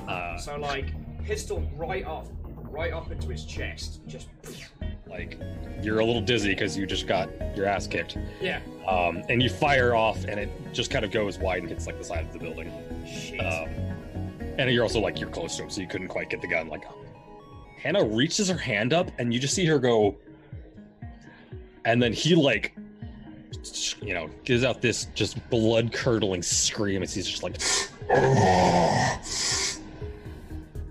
Uh, 0.08 0.36
So 0.38 0.56
like 0.56 0.92
pistol 1.24 1.68
right 1.76 2.04
up, 2.06 2.26
right 2.70 2.92
up 2.92 3.10
into 3.10 3.28
his 3.28 3.44
chest. 3.44 4.00
Just 4.06 4.28
like 5.06 5.38
you're 5.82 6.00
a 6.00 6.04
little 6.04 6.20
dizzy 6.20 6.50
because 6.50 6.76
you 6.76 6.86
just 6.86 7.06
got 7.06 7.28
your 7.56 7.66
ass 7.66 7.86
kicked, 7.86 8.18
yeah. 8.40 8.60
um, 8.86 9.22
and 9.28 9.42
you 9.42 9.48
fire 9.48 9.94
off, 9.94 10.24
and 10.24 10.38
it 10.40 10.50
just 10.72 10.90
kind 10.90 11.04
of 11.04 11.10
goes 11.10 11.38
wide 11.38 11.60
and 11.60 11.68
hits 11.68 11.86
like 11.86 11.98
the 11.98 12.04
side 12.04 12.26
of 12.26 12.32
the 12.32 12.38
building. 12.38 12.72
Shit. 13.06 13.40
Um, 13.40 13.68
and 14.58 14.70
you're 14.70 14.82
also 14.82 15.00
like 15.00 15.20
you're 15.20 15.30
close 15.30 15.56
to 15.56 15.64
him, 15.64 15.70
so 15.70 15.80
you 15.80 15.86
couldn't 15.86 16.08
quite 16.08 16.30
get 16.30 16.40
the 16.40 16.48
gun. 16.48 16.68
Like 16.68 16.84
Hannah 17.78 18.04
reaches 18.04 18.48
her 18.48 18.56
hand 18.58 18.92
up, 18.92 19.10
and 19.18 19.32
you 19.32 19.40
just 19.40 19.54
see 19.54 19.66
her 19.66 19.78
go, 19.78 20.16
and 21.84 22.02
then 22.02 22.12
he 22.12 22.34
like, 22.34 22.74
you 24.02 24.14
know, 24.14 24.28
gives 24.44 24.64
out 24.64 24.80
this 24.80 25.06
just 25.14 25.48
blood 25.50 25.92
curdling 25.92 26.42
scream 26.42 27.02
as 27.02 27.14
he's 27.14 27.28
just 27.28 27.42
like, 27.42 27.60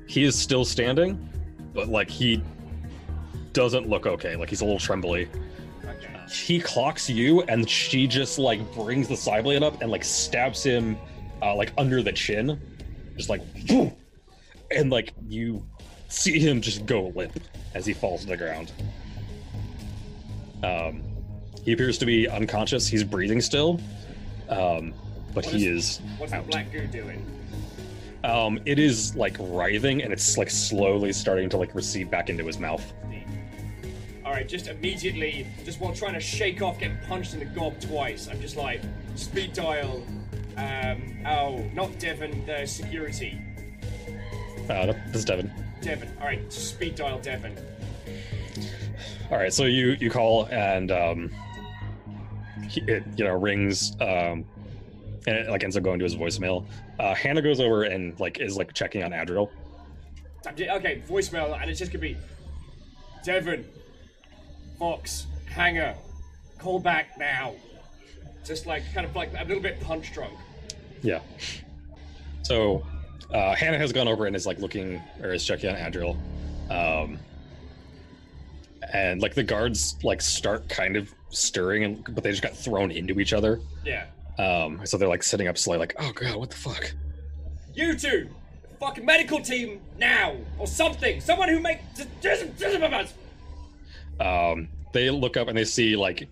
he 0.08 0.24
is 0.24 0.38
still 0.38 0.66
standing, 0.66 1.30
but 1.74 1.90
like 1.90 2.10
he 2.10 2.42
doesn't 3.54 3.88
look 3.88 4.06
okay. 4.06 4.36
Like 4.36 4.50
he's 4.50 4.62
a 4.62 4.66
little 4.66 4.80
trembly. 4.80 5.28
okay. 5.84 6.20
He 6.30 6.60
clocks 6.60 7.10
you, 7.10 7.42
and 7.44 7.70
she 7.70 8.08
just 8.08 8.38
like 8.38 8.60
brings 8.74 9.08
the 9.08 9.18
side 9.18 9.44
blade 9.44 9.64
up 9.64 9.82
and 9.82 9.92
like 9.92 10.04
stabs 10.04 10.64
him, 10.64 10.98
uh, 11.42 11.56
like 11.56 11.72
under 11.78 12.04
the 12.04 12.12
chin, 12.12 12.60
just 13.18 13.30
like, 13.30 13.42
and 14.72 14.90
like 14.90 15.14
you 15.28 15.66
see 16.10 16.40
him 16.40 16.62
just 16.62 16.86
go 16.86 17.12
limp 17.16 17.40
as 17.74 17.86
he 17.86 17.94
falls 17.94 18.22
to 18.22 18.28
the 18.28 18.38
ground. 18.38 18.72
Um, 20.64 21.04
he 21.66 21.74
appears 21.74 21.98
to 21.98 22.06
be 22.06 22.28
unconscious. 22.30 22.88
He's 22.88 23.04
breathing 23.04 23.42
still, 23.42 23.80
um, 24.50 24.94
but 25.34 25.46
What 25.46 25.54
he 25.54 25.68
is- 25.68 26.00
What's 26.18 26.32
the 26.32 26.38
out. 26.38 26.48
black 26.48 26.72
goo 26.72 26.88
doing? 26.88 27.26
Um, 28.24 28.60
it 28.66 28.80
is 28.80 29.16
like 29.16 29.36
writhing, 29.40 30.02
and 30.02 30.12
it's 30.14 30.38
like 30.38 30.50
slowly 30.50 31.12
starting 31.14 31.50
to 31.50 31.58
like 31.58 31.76
recede 31.76 32.10
back 32.10 32.30
into 32.30 32.46
his 32.46 32.58
mouth. 32.60 32.94
All 34.26 34.32
right, 34.32 34.48
just 34.48 34.68
immediately, 34.68 35.46
just 35.64 35.80
while 35.80 35.94
trying 35.94 36.14
to 36.16 36.20
shake 36.20 36.62
off 36.64 36.80
getting 36.80 36.98
punched 37.08 37.34
in 37.34 37.40
the 37.40 37.46
gob 37.46 37.80
twice, 37.80 38.28
I'm 38.28 38.42
just 38.42 38.58
like, 38.58 38.82
speed 39.16 39.54
dial. 39.54 40.04
Um, 40.58 41.18
oh, 41.28 41.64
not 41.74 42.00
Devon, 42.00 42.44
the 42.48 42.66
security. 42.66 43.40
Uh, 44.70 44.88
this 45.08 45.16
is 45.18 45.26
Devin. 45.26 45.52
Devon. 45.82 46.08
All 46.20 46.26
right, 46.26 46.52
speed 46.52 46.96
dial 46.96 47.20
Devon. 47.20 47.56
All 49.30 49.38
right, 49.38 49.54
so 49.54 49.66
you 49.66 49.92
you 50.00 50.10
call 50.10 50.46
and 50.48 50.92
um, 50.92 51.32
it 52.76 53.04
you 53.18 53.24
know 53.24 53.34
rings 53.34 53.94
um, 54.02 54.46
and 55.28 55.38
it 55.38 55.50
like 55.50 55.64
ends 55.64 55.78
up 55.78 55.84
going 55.84 56.00
to 56.00 56.06
his 56.06 56.16
voicemail. 56.16 56.66
Uh, 57.00 57.14
Hannah 57.14 57.42
goes 57.42 57.60
over 57.60 57.84
and 57.84 58.18
like 58.20 58.40
is 58.40 58.58
like 58.58 58.74
checking 58.74 59.04
on 59.04 59.14
Adriel. 59.14 59.52
Okay, 60.48 61.02
voicemail, 61.08 61.60
and 61.60 61.70
it's 61.70 61.80
just 61.80 61.92
gonna 61.92 62.02
be 62.02 62.16
Devon, 63.24 63.66
Vox, 64.78 65.26
Hangar, 65.48 65.96
call 66.60 66.80
back 66.80 67.18
now. 67.18 67.54
Just 68.44 68.68
like 68.68 68.84
kind 68.94 69.06
of 69.06 69.16
like 69.16 69.32
a 69.34 69.44
little 69.44 69.64
bit 69.64 69.80
punch 69.82 70.14
drunk. 70.14 70.34
Yeah. 71.02 71.20
So 72.44 72.86
uh, 73.34 73.56
Hannah 73.56 73.80
has 73.80 73.92
gone 73.92 74.08
over 74.08 74.28
and 74.28 74.36
is 74.36 74.46
like 74.46 74.60
looking 74.60 75.02
or 75.22 75.34
is 75.34 75.44
checking 75.44 75.72
on 75.72 75.76
Adriel. 75.76 76.18
Um, 76.70 77.20
and 78.94 79.22
like 79.22 79.34
the 79.34 79.44
guards 79.44 79.98
like 80.04 80.22
start 80.22 80.68
kind 80.70 80.96
of 80.96 81.14
stirring 81.30 81.84
and 81.84 82.04
but 82.16 82.24
they 82.24 82.32
just 82.32 82.44
got 82.44 82.56
thrown 82.56 82.92
into 82.92 83.20
each 83.20 83.34
other. 83.34 83.60
Yeah. 83.84 84.06
Um, 84.38 84.86
so 84.86 84.98
they're 84.98 85.08
like 85.08 85.24
sitting 85.24 85.48
up 85.48 85.58
slowly, 85.58 85.80
like, 85.80 85.96
oh 85.98 86.12
god, 86.12 86.36
what 86.36 86.50
the 86.50 86.58
fuck? 86.58 86.94
You 87.74 87.98
two, 87.98 88.30
fucking 88.80 89.06
medical 89.06 89.42
team 89.42 89.82
now, 89.98 90.36
or 90.58 90.68
something. 90.68 91.22
Someone 91.22 91.50
who 91.50 91.60
make. 91.60 91.80
um, 94.20 94.68
they 94.94 95.10
look 95.10 95.38
up 95.38 95.48
and 95.48 95.58
they 95.58 95.66
see 95.66 95.96
like 95.96 96.28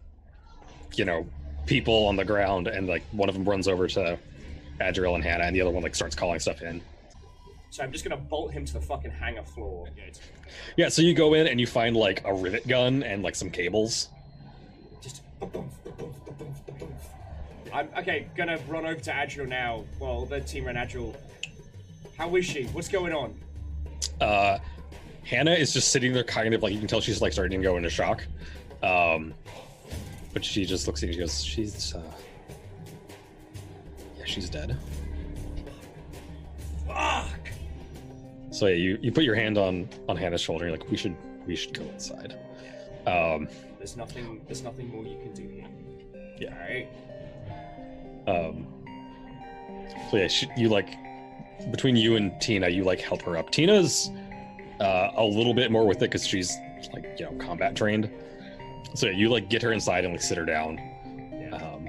you 0.95 1.05
know 1.05 1.27
people 1.65 2.07
on 2.07 2.15
the 2.15 2.25
ground 2.25 2.67
and 2.67 2.87
like 2.87 3.03
one 3.11 3.29
of 3.29 3.35
them 3.35 3.45
runs 3.45 3.67
over 3.67 3.87
to 3.87 4.17
Adriel 4.81 5.15
and 5.15 5.23
Hannah 5.23 5.45
and 5.45 5.55
the 5.55 5.61
other 5.61 5.71
one 5.71 5.83
like 5.83 5.95
starts 5.95 6.15
calling 6.15 6.39
stuff 6.39 6.61
in. 6.61 6.81
So 7.73 7.81
I'm 7.81 7.91
just 7.91 8.03
gonna 8.03 8.17
bolt 8.17 8.51
him 8.51 8.65
to 8.65 8.73
the 8.73 8.79
fucking 8.79 9.09
hangar 9.09 9.41
floor. 9.41 9.87
Yeah, 10.77 10.89
so 10.89 11.01
you 11.01 11.15
go 11.15 11.33
in 11.33 11.47
and 11.47 11.59
you 11.59 11.65
find 11.65 11.97
like 11.97 12.21
a 12.23 12.31
rivet 12.31 12.67
gun 12.67 13.01
and 13.01 13.23
like 13.23 13.33
some 13.33 13.49
cables. 13.49 14.09
Just. 15.01 15.23
I'm 17.73 17.89
okay. 17.97 18.27
Gonna 18.37 18.59
run 18.67 18.85
over 18.85 19.01
to 19.01 19.19
Adriel 19.19 19.47
now. 19.47 19.85
Well, 19.99 20.27
the 20.27 20.41
team 20.41 20.65
ran 20.65 20.77
Adriel. 20.77 21.15
How 22.15 22.35
is 22.35 22.45
she? 22.45 22.65
What's 22.65 22.89
going 22.89 23.11
on? 23.11 23.33
Uh, 24.21 24.59
Hannah 25.23 25.53
is 25.53 25.73
just 25.73 25.87
sitting 25.87 26.13
there, 26.13 26.23
kind 26.23 26.53
of 26.53 26.61
like 26.61 26.73
you 26.73 26.77
can 26.77 26.87
tell 26.87 27.01
she's 27.01 27.23
like 27.23 27.33
starting 27.33 27.59
to 27.59 27.63
go 27.63 27.77
into 27.77 27.89
shock. 27.89 28.23
Um, 28.83 29.33
but 30.31 30.45
she 30.45 30.63
just 30.63 30.85
looks 30.85 31.01
at 31.01 31.09
you 31.09 31.13
and 31.13 31.15
she 31.15 31.19
goes, 31.21 31.43
"She's, 31.43 31.95
uh, 31.95 32.03
yeah, 34.19 34.25
she's 34.25 34.47
dead." 34.47 34.77
So 38.53 38.67
yeah, 38.67 38.75
you 38.75 38.99
you 39.01 39.11
put 39.11 39.23
your 39.23 39.35
hand 39.35 39.57
on 39.57 39.89
on 40.07 40.15
Hannah's 40.15 40.41
shoulder. 40.41 40.65
And 40.65 40.71
you're 40.71 40.79
like, 40.79 40.89
"We 40.91 40.97
should 40.97 41.15
we 41.47 41.55
should 41.55 41.73
go 41.73 41.83
inside." 41.83 42.37
Um, 43.07 43.47
There's 43.79 43.97
nothing. 43.97 44.41
There's 44.45 44.63
nothing 44.63 44.89
more 44.89 45.03
you 45.03 45.17
can 45.17 45.33
do 45.33 45.47
here. 45.49 45.65
Yeah. 46.39 46.53
All 46.53 46.61
right. 46.69 46.87
Um, 48.27 48.67
so 50.11 50.17
yeah, 50.17 50.27
she, 50.27 50.47
you 50.55 50.69
like 50.69 50.95
between 51.71 51.95
you 51.95 52.15
and 52.15 52.39
Tina, 52.39 52.69
you 52.69 52.83
like 52.83 53.01
help 53.01 53.21
her 53.23 53.37
up. 53.37 53.49
Tina's 53.49 54.11
uh, 54.79 55.09
a 55.15 55.23
little 55.25 55.53
bit 55.53 55.71
more 55.71 55.85
with 55.87 55.97
it 55.97 56.11
because 56.11 56.25
she's 56.25 56.55
like 56.93 57.15
you 57.19 57.25
know 57.25 57.31
combat 57.33 57.75
trained. 57.75 58.09
So 58.93 59.07
yeah, 59.07 59.13
you 59.13 59.29
like 59.29 59.49
get 59.49 59.61
her 59.63 59.71
inside 59.73 60.05
and 60.05 60.13
like 60.13 60.21
sit 60.21 60.37
her 60.37 60.45
down, 60.45 60.77
Yeah. 60.77 61.55
um, 61.55 61.87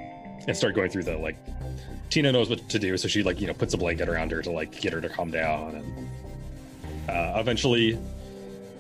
and 0.49 0.57
start 0.57 0.75
going 0.75 0.91
through 0.91 1.05
the 1.05 1.17
like. 1.19 1.37
Tina 2.11 2.31
knows 2.33 2.49
what 2.49 2.69
to 2.69 2.79
do, 2.79 2.97
so 2.97 3.09
she 3.09 3.23
like 3.23 3.41
you 3.41 3.47
know 3.47 3.55
puts 3.55 3.75
a 3.75 3.77
blanket 3.79 4.09
around 4.09 4.31
her 4.31 4.41
to 4.43 4.51
like 4.51 4.81
get 4.81 4.93
her 4.93 5.01
to 5.01 5.09
calm 5.09 5.31
down, 5.31 5.75
and 5.75 6.09
uh, 7.09 7.35
eventually, 7.37 7.99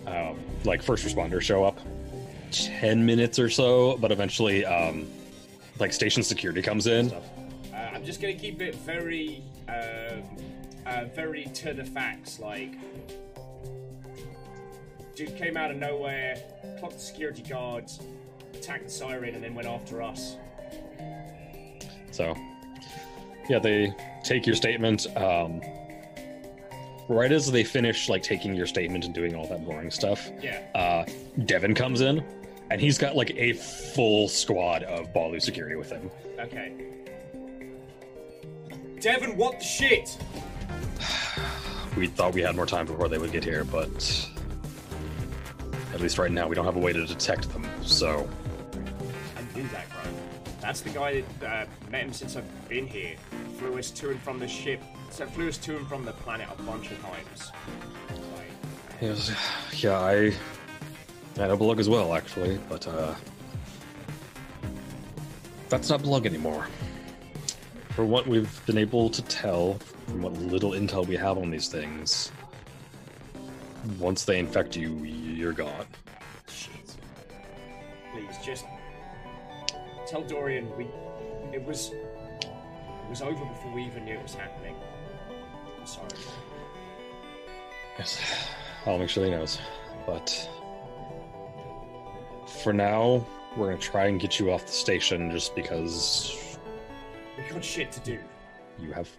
um, 0.06 0.38
like 0.64 0.82
first 0.82 1.06
responders 1.06 1.42
show 1.42 1.64
up. 1.64 1.78
Ten 2.50 3.04
minutes 3.04 3.38
or 3.38 3.50
so, 3.50 3.96
but 3.98 4.12
eventually, 4.12 4.64
um, 4.64 5.06
like 5.78 5.92
station 5.92 6.22
security 6.22 6.62
comes 6.62 6.86
in. 6.86 7.10
Uh, 7.12 7.20
I'm 7.92 8.04
just 8.04 8.20
gonna 8.20 8.34
keep 8.34 8.62
it 8.62 8.74
very, 8.76 9.42
um, 9.68 10.22
uh, 10.86 11.04
very 11.14 11.44
to 11.54 11.74
the 11.74 11.84
facts. 11.84 12.38
Like, 12.38 12.74
dude 15.16 15.36
came 15.36 15.56
out 15.56 15.70
of 15.70 15.76
nowhere, 15.78 16.36
clocked 16.78 16.94
the 16.94 17.00
security 17.00 17.42
guards, 17.42 18.00
attacked 18.52 18.84
the 18.84 18.90
siren, 18.90 19.34
and 19.34 19.42
then 19.42 19.54
went 19.54 19.66
after 19.66 20.02
us. 20.02 20.36
So, 22.12 22.36
yeah, 23.48 23.58
they 23.58 23.92
take 24.22 24.46
your 24.46 24.54
statement. 24.54 25.06
Um, 25.16 25.60
right 27.08 27.30
as 27.32 27.50
they 27.50 27.64
finish, 27.64 28.08
like 28.08 28.22
taking 28.22 28.54
your 28.54 28.66
statement 28.66 29.04
and 29.04 29.14
doing 29.14 29.34
all 29.34 29.46
that 29.48 29.64
boring 29.64 29.90
stuff, 29.90 30.30
Yeah. 30.42 30.60
uh, 30.74 31.04
Devin 31.44 31.74
comes 31.74 32.00
in, 32.00 32.24
and 32.70 32.80
he's 32.80 32.98
got 32.98 33.14
like 33.16 33.30
a 33.36 33.52
full 33.52 34.28
squad 34.28 34.82
of 34.84 35.12
Balu 35.12 35.40
security 35.40 35.76
with 35.76 35.90
him. 35.90 36.10
Okay. 36.38 36.72
Devin, 39.00 39.36
what 39.36 39.58
the 39.58 39.64
shit? 39.64 40.16
We 41.96 42.08
thought 42.08 42.34
we 42.34 42.42
had 42.42 42.56
more 42.56 42.66
time 42.66 42.86
before 42.86 43.08
they 43.08 43.18
would 43.18 43.30
get 43.30 43.44
here, 43.44 43.62
but 43.62 44.28
at 45.92 46.00
least 46.00 46.18
right 46.18 46.32
now 46.32 46.48
we 46.48 46.56
don't 46.56 46.64
have 46.64 46.74
a 46.74 46.80
way 46.80 46.92
to 46.92 47.06
detect 47.06 47.48
them. 47.52 47.64
So, 47.82 48.28
I 49.36 49.56
knew 49.56 49.62
that, 49.68 49.88
bro. 49.90 50.10
That's 50.60 50.80
the 50.80 50.90
guy 50.90 51.22
that 51.38 51.68
uh, 51.68 51.90
met 51.92 52.02
him 52.02 52.12
since 52.12 52.34
I've 52.34 52.68
been 52.68 52.88
here. 52.88 53.14
Flew 53.58 53.78
us 53.78 53.92
to 53.92 54.10
and 54.10 54.20
from 54.22 54.40
the 54.40 54.48
ship. 54.48 54.82
So 55.14 55.24
flew 55.26 55.48
us 55.48 55.58
to 55.58 55.76
and 55.76 55.86
from 55.86 56.04
the 56.04 56.10
planet 56.10 56.48
a 56.50 56.62
bunch 56.62 56.90
of 56.90 57.00
times. 57.00 57.52
Like, 58.34 59.80
yeah, 59.80 60.00
I 60.00 60.34
had 61.36 61.52
a 61.52 61.56
Blug 61.56 61.78
as 61.78 61.88
well, 61.88 62.14
actually, 62.14 62.58
but 62.68 62.88
uh, 62.88 63.14
that's 65.68 65.88
not 65.88 66.02
Blug 66.02 66.26
anymore. 66.26 66.66
For 67.90 68.04
what 68.04 68.26
we've 68.26 68.66
been 68.66 68.76
able 68.76 69.08
to 69.10 69.22
tell, 69.22 69.74
from 70.06 70.22
what 70.22 70.32
little 70.32 70.72
intel 70.72 71.06
we 71.06 71.14
have 71.14 71.38
on 71.38 71.48
these 71.48 71.68
things, 71.68 72.32
once 74.00 74.24
they 74.24 74.40
infect 74.40 74.74
you, 74.76 74.96
you're 75.04 75.52
gone. 75.52 75.86
shit. 76.48 76.96
Please, 78.12 78.36
just 78.44 78.64
tell 80.08 80.22
Dorian 80.22 80.76
we. 80.76 80.88
It 81.52 81.64
was. 81.64 81.92
It 82.42 83.08
was 83.08 83.22
over 83.22 83.44
before 83.44 83.72
we 83.72 83.84
even 83.84 84.06
knew 84.06 84.14
it 84.14 84.22
was 84.24 84.34
happening. 84.34 84.74
I'm 85.84 85.88
sorry. 85.90 86.08
Yes, 87.98 88.48
I'll 88.86 88.98
make 88.98 89.10
sure 89.10 89.22
he 89.22 89.30
knows. 89.30 89.58
But 90.06 90.48
for 92.62 92.72
now, 92.72 93.26
we're 93.54 93.66
gonna 93.66 93.78
try 93.78 94.06
and 94.06 94.18
get 94.18 94.40
you 94.40 94.50
off 94.50 94.64
the 94.64 94.72
station 94.72 95.30
just 95.30 95.54
because 95.54 96.56
We 97.36 97.44
got 97.52 97.62
shit 97.62 97.92
to 97.92 98.00
do. 98.00 98.18
you 98.78 98.92
have. 98.92 99.10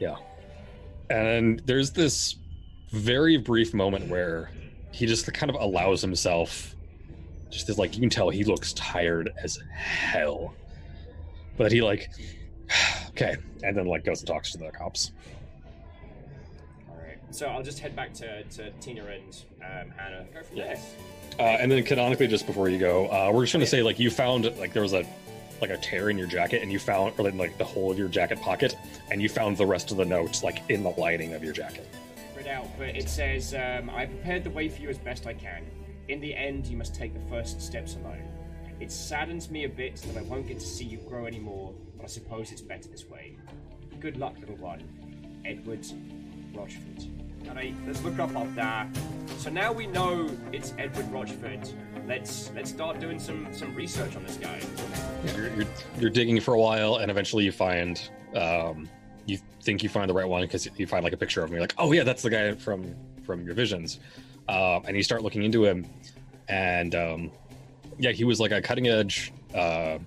Yeah. 0.00 0.16
And 1.08 1.60
there's 1.66 1.92
this 1.92 2.34
very 2.90 3.36
brief 3.36 3.72
moment 3.72 4.08
where 4.08 4.50
he 4.90 5.06
just 5.06 5.32
kind 5.32 5.50
of 5.50 5.60
allows 5.60 6.00
himself, 6.00 6.74
just 7.48 7.68
this, 7.68 7.78
like, 7.78 7.94
you 7.94 8.00
can 8.00 8.10
tell 8.10 8.28
he 8.28 8.42
looks 8.42 8.72
tired 8.72 9.32
as 9.40 9.60
hell. 9.72 10.52
But 11.56 11.70
he, 11.70 11.80
like, 11.80 12.10
okay. 13.10 13.36
And 13.62 13.76
then, 13.76 13.86
like, 13.86 14.04
goes 14.04 14.18
and 14.20 14.26
talks 14.26 14.50
to 14.52 14.58
the 14.58 14.72
cops. 14.72 15.12
Alright. 17.30 17.34
So 17.34 17.46
I'll 17.46 17.62
just 17.62 17.78
head 17.78 17.94
back 17.94 18.12
to, 18.14 18.42
to 18.42 18.70
Tina 18.80 19.04
and 19.06 19.44
um, 19.62 19.90
Hannah. 19.96 20.26
Go 20.34 20.42
from 20.42 20.56
Yeah. 20.56 20.78
Uh, 21.38 21.42
and 21.42 21.70
then 21.70 21.82
canonically, 21.84 22.26
just 22.26 22.46
before 22.46 22.68
you 22.68 22.78
go, 22.78 23.06
uh, 23.06 23.30
we're 23.32 23.42
just 23.42 23.52
gonna 23.52 23.66
say 23.66 23.82
like 23.82 23.98
you 23.98 24.10
found 24.10 24.44
like 24.58 24.72
there 24.72 24.82
was 24.82 24.92
a 24.92 25.06
like 25.60 25.70
a 25.70 25.76
tear 25.76 26.10
in 26.10 26.18
your 26.18 26.26
jacket, 26.26 26.62
and 26.62 26.72
you 26.72 26.78
found 26.78 27.14
or 27.18 27.30
like 27.30 27.56
the 27.58 27.64
hole 27.64 27.90
of 27.90 27.98
your 27.98 28.08
jacket 28.08 28.40
pocket, 28.40 28.74
and 29.10 29.22
you 29.22 29.28
found 29.28 29.56
the 29.56 29.66
rest 29.66 29.90
of 29.90 29.96
the 29.96 30.04
notes 30.04 30.42
like 30.42 30.62
in 30.68 30.82
the 30.82 30.90
lining 30.90 31.34
of 31.34 31.44
your 31.44 31.52
jacket. 31.52 31.86
Read 32.36 32.46
out, 32.46 32.66
but 32.78 32.88
it 32.88 33.08
says, 33.08 33.54
um, 33.54 33.90
I 33.90 34.06
prepared 34.06 34.44
the 34.44 34.50
way 34.50 34.68
for 34.68 34.82
you 34.82 34.88
as 34.88 34.98
best 34.98 35.26
I 35.26 35.34
can. 35.34 35.64
In 36.08 36.20
the 36.20 36.34
end, 36.34 36.66
you 36.66 36.76
must 36.76 36.94
take 36.94 37.14
the 37.14 37.28
first 37.30 37.60
steps 37.62 37.94
alone. 37.94 38.26
It 38.80 38.90
saddens 38.90 39.50
me 39.50 39.64
a 39.64 39.68
bit 39.68 39.96
that 39.96 40.18
I 40.18 40.22
won't 40.22 40.48
get 40.48 40.58
to 40.58 40.66
see 40.66 40.84
you 40.84 40.98
grow 40.98 41.26
anymore, 41.26 41.74
but 41.96 42.04
I 42.04 42.08
suppose 42.08 42.50
it's 42.50 42.62
better 42.62 42.88
this 42.88 43.06
way. 43.08 43.36
Good 44.00 44.16
luck, 44.16 44.34
little 44.40 44.56
one. 44.56 44.82
Edward 45.44 45.84
Rochford. 46.60 47.06
Alright, 47.48 47.74
let's 47.86 48.02
look 48.02 48.18
up 48.18 48.54
there. 48.54 48.88
So 49.38 49.48
now 49.48 49.72
we 49.72 49.86
know 49.86 50.28
it's 50.52 50.74
Edward 50.78 51.10
Rochford. 51.10 51.66
Let's 52.06 52.50
let's 52.54 52.70
start 52.70 53.00
doing 53.00 53.18
some 53.18 53.48
some 53.52 53.74
research 53.74 54.14
on 54.14 54.24
this 54.24 54.36
guy. 54.36 54.60
You're, 55.34 55.48
you're, 55.54 55.66
you're 55.98 56.10
digging 56.10 56.38
for 56.40 56.54
a 56.54 56.60
while, 56.60 56.96
and 56.96 57.10
eventually 57.10 57.44
you 57.44 57.52
find 57.52 58.10
um, 58.36 58.88
you 59.24 59.38
think 59.62 59.82
you 59.82 59.88
find 59.88 60.10
the 60.10 60.14
right 60.14 60.28
one 60.28 60.42
because 60.42 60.68
you 60.76 60.86
find 60.86 61.02
like 61.02 61.14
a 61.14 61.16
picture 61.16 61.42
of 61.42 61.48
him. 61.48 61.54
You're 61.54 61.62
like, 61.62 61.74
oh 61.78 61.92
yeah, 61.92 62.04
that's 62.04 62.22
the 62.22 62.30
guy 62.30 62.54
from 62.54 62.94
from 63.24 63.42
your 63.44 63.54
visions, 63.54 64.00
um, 64.48 64.82
and 64.86 64.96
you 64.96 65.02
start 65.02 65.22
looking 65.22 65.42
into 65.42 65.64
him, 65.64 65.86
and 66.48 66.94
um, 66.94 67.30
yeah, 67.98 68.10
he 68.10 68.24
was 68.24 68.38
like 68.38 68.50
a 68.50 68.60
cutting 68.60 68.88
edge 68.88 69.32
uh, 69.54 69.98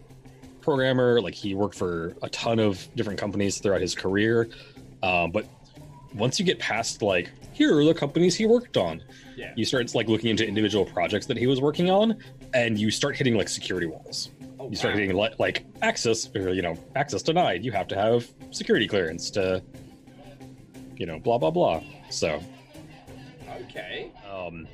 programmer. 0.62 1.20
Like 1.20 1.34
he 1.34 1.56
worked 1.56 1.76
for 1.76 2.16
a 2.22 2.30
ton 2.30 2.60
of 2.60 2.88
different 2.96 3.20
companies 3.20 3.58
throughout 3.58 3.82
his 3.82 3.96
career, 3.96 4.50
um, 5.02 5.32
but 5.32 5.48
once 6.16 6.40
you 6.40 6.46
get 6.46 6.60
past 6.60 7.02
like 7.02 7.32
here 7.52 7.78
are 7.78 7.84
the 7.86 7.94
companies 7.94 8.36
he 8.36 8.46
worked 8.46 8.78
on 8.78 9.02
Yeah. 9.36 9.54
you 9.56 9.66
start 9.66 9.94
like 9.96 10.08
looking 10.08 10.30
into 10.30 10.48
individual 10.48 10.86
projects 10.86 11.26
that 11.28 11.38
he 11.38 11.48
was 11.48 11.60
working 11.62 11.90
on 11.90 12.18
and 12.54 12.78
you 12.80 12.92
start 12.92 13.16
hitting 13.16 13.36
like 13.36 13.50
security 13.50 13.88
walls 13.88 14.30
Oh, 14.60 14.70
you 14.70 14.76
start 14.78 14.94
wow. 14.94 15.00
hitting 15.02 15.16
like, 15.16 15.40
like 15.40 15.66
access 15.82 16.30
or 16.36 16.50
you 16.54 16.62
know 16.62 16.76
access 16.96 17.22
denied 17.22 17.66
you 17.66 17.72
have 17.72 17.88
to 17.90 17.96
have 17.96 18.28
security 18.52 18.88
clearance 18.88 19.30
to 19.32 19.62
you 20.98 21.06
know 21.06 21.20
blah 21.20 21.38
blah 21.38 21.52
blah 21.52 21.82
so 22.10 22.42
Okay. 23.64 24.12
um 24.32 24.68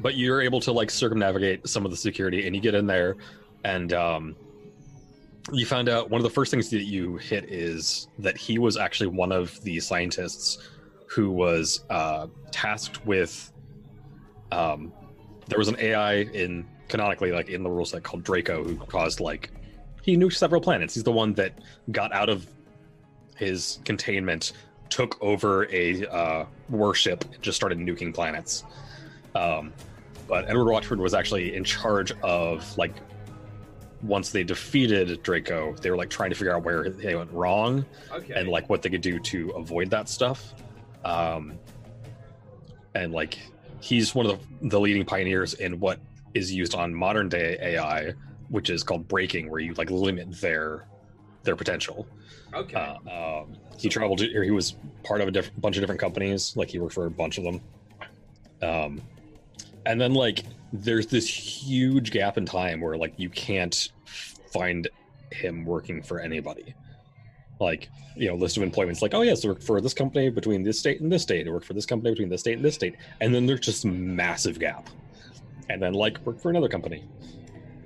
but 0.00 0.16
you're 0.16 0.40
able 0.40 0.60
to 0.60 0.72
like 0.72 0.90
circumnavigate 0.90 1.66
some 1.68 1.84
of 1.84 1.90
the 1.90 1.96
security 1.96 2.46
and 2.46 2.54
you 2.54 2.62
get 2.62 2.74
in 2.74 2.86
there 2.86 3.16
and 3.64 3.92
um 3.92 4.36
you 5.52 5.66
found 5.66 5.88
out 5.88 6.10
one 6.10 6.18
of 6.18 6.22
the 6.22 6.30
first 6.30 6.50
things 6.50 6.68
that 6.70 6.82
you 6.82 7.16
hit 7.16 7.44
is 7.44 8.08
that 8.18 8.36
he 8.36 8.58
was 8.58 8.76
actually 8.76 9.06
one 9.06 9.32
of 9.32 9.60
the 9.62 9.80
scientists 9.80 10.68
who 11.06 11.30
was 11.30 11.84
uh 11.90 12.26
tasked 12.50 13.04
with 13.06 13.52
um 14.52 14.92
there 15.46 15.58
was 15.58 15.68
an 15.68 15.76
ai 15.80 16.16
in 16.16 16.66
canonically 16.88 17.32
like 17.32 17.48
in 17.48 17.62
the 17.62 17.70
rule 17.70 17.84
set 17.84 18.02
called 18.02 18.22
draco 18.22 18.62
who 18.62 18.76
caused 18.76 19.20
like 19.20 19.50
he 20.08 20.16
nuked 20.16 20.34
several 20.34 20.60
planets. 20.60 20.94
He's 20.94 21.04
the 21.04 21.12
one 21.12 21.34
that 21.34 21.52
got 21.92 22.12
out 22.14 22.30
of 22.30 22.46
his 23.36 23.78
containment 23.84 24.52
took 24.88 25.22
over 25.22 25.68
a 25.70 26.06
uh, 26.06 26.46
warship 26.70 27.26
just 27.42 27.56
started 27.56 27.78
nuking 27.78 28.14
planets. 28.14 28.64
Um, 29.34 29.72
but 30.26 30.48
edward 30.48 30.64
Rochford 30.64 30.98
was 30.98 31.12
actually 31.12 31.54
in 31.54 31.62
charge 31.62 32.12
of 32.22 32.76
like 32.78 32.94
once 34.02 34.30
they 34.30 34.44
defeated 34.44 35.20
draco 35.22 35.74
they 35.82 35.90
were 35.90 35.96
like 35.96 36.08
trying 36.10 36.30
to 36.30 36.36
figure 36.36 36.54
out 36.54 36.62
where 36.62 36.88
they 36.88 37.14
went 37.16 37.30
wrong 37.32 37.84
Okay. 38.12 38.32
and 38.34 38.48
like 38.48 38.68
what 38.68 38.80
they 38.82 38.88
could 38.90 39.00
do 39.00 39.18
to 39.18 39.50
avoid 39.50 39.90
that 39.90 40.08
stuff 40.08 40.54
um 41.04 41.58
and 42.94 43.12
like 43.12 43.38
he's 43.80 44.14
one 44.14 44.26
of 44.26 44.38
the, 44.60 44.68
the 44.68 44.80
leading 44.80 45.04
pioneers 45.04 45.54
in 45.54 45.80
what 45.80 45.98
is 46.34 46.52
used 46.52 46.74
on 46.74 46.94
modern 46.94 47.28
day 47.28 47.56
ai 47.60 48.12
which 48.50 48.70
is 48.70 48.82
called 48.82 49.06
braking 49.08 49.50
where 49.50 49.60
you 49.60 49.74
like 49.74 49.90
limit 49.90 50.30
their 50.40 50.86
their 51.42 51.56
potential 51.56 52.06
okay. 52.54 52.76
uh, 52.76 53.40
um, 53.42 53.56
he 53.78 53.88
traveled 53.88 54.20
he 54.20 54.50
was 54.50 54.76
part 55.04 55.20
of 55.20 55.28
a 55.28 55.30
diff- 55.30 55.50
bunch 55.60 55.76
of 55.76 55.80
different 55.82 56.00
companies 56.00 56.56
like 56.56 56.68
he 56.70 56.78
worked 56.78 56.94
for 56.94 57.06
a 57.06 57.10
bunch 57.10 57.38
of 57.38 57.44
them 57.44 57.60
um 58.62 59.00
and 59.86 60.00
then 60.00 60.14
like 60.14 60.42
there's 60.72 61.06
this 61.06 61.28
huge 61.28 62.10
gap 62.10 62.36
in 62.36 62.44
time 62.44 62.80
where 62.80 62.96
like 62.96 63.14
you 63.16 63.30
can't 63.30 63.90
find 64.52 64.88
him 65.32 65.64
working 65.64 66.02
for 66.02 66.20
anybody 66.20 66.74
like 67.60 67.88
you 68.16 68.28
know 68.28 68.34
list 68.34 68.56
of 68.56 68.62
employments 68.62 69.02
like 69.02 69.14
oh 69.14 69.22
yes 69.22 69.44
I 69.44 69.48
worked 69.48 69.62
for 69.62 69.80
this 69.80 69.94
company 69.94 70.30
between 70.30 70.62
this 70.62 70.78
state 70.78 71.00
and 71.00 71.10
this 71.10 71.22
state 71.22 71.46
I 71.46 71.50
worked 71.50 71.66
for 71.66 71.74
this 71.74 71.86
company 71.86 72.10
between 72.10 72.28
this 72.28 72.40
state 72.40 72.54
and 72.54 72.64
this 72.64 72.74
state 72.74 72.96
and 73.20 73.34
then 73.34 73.46
there's 73.46 73.60
just 73.60 73.84
massive 73.84 74.58
gap 74.58 74.88
and 75.68 75.82
then 75.82 75.92
like 75.94 76.18
work 76.24 76.38
for 76.40 76.50
another 76.50 76.68
company 76.68 77.04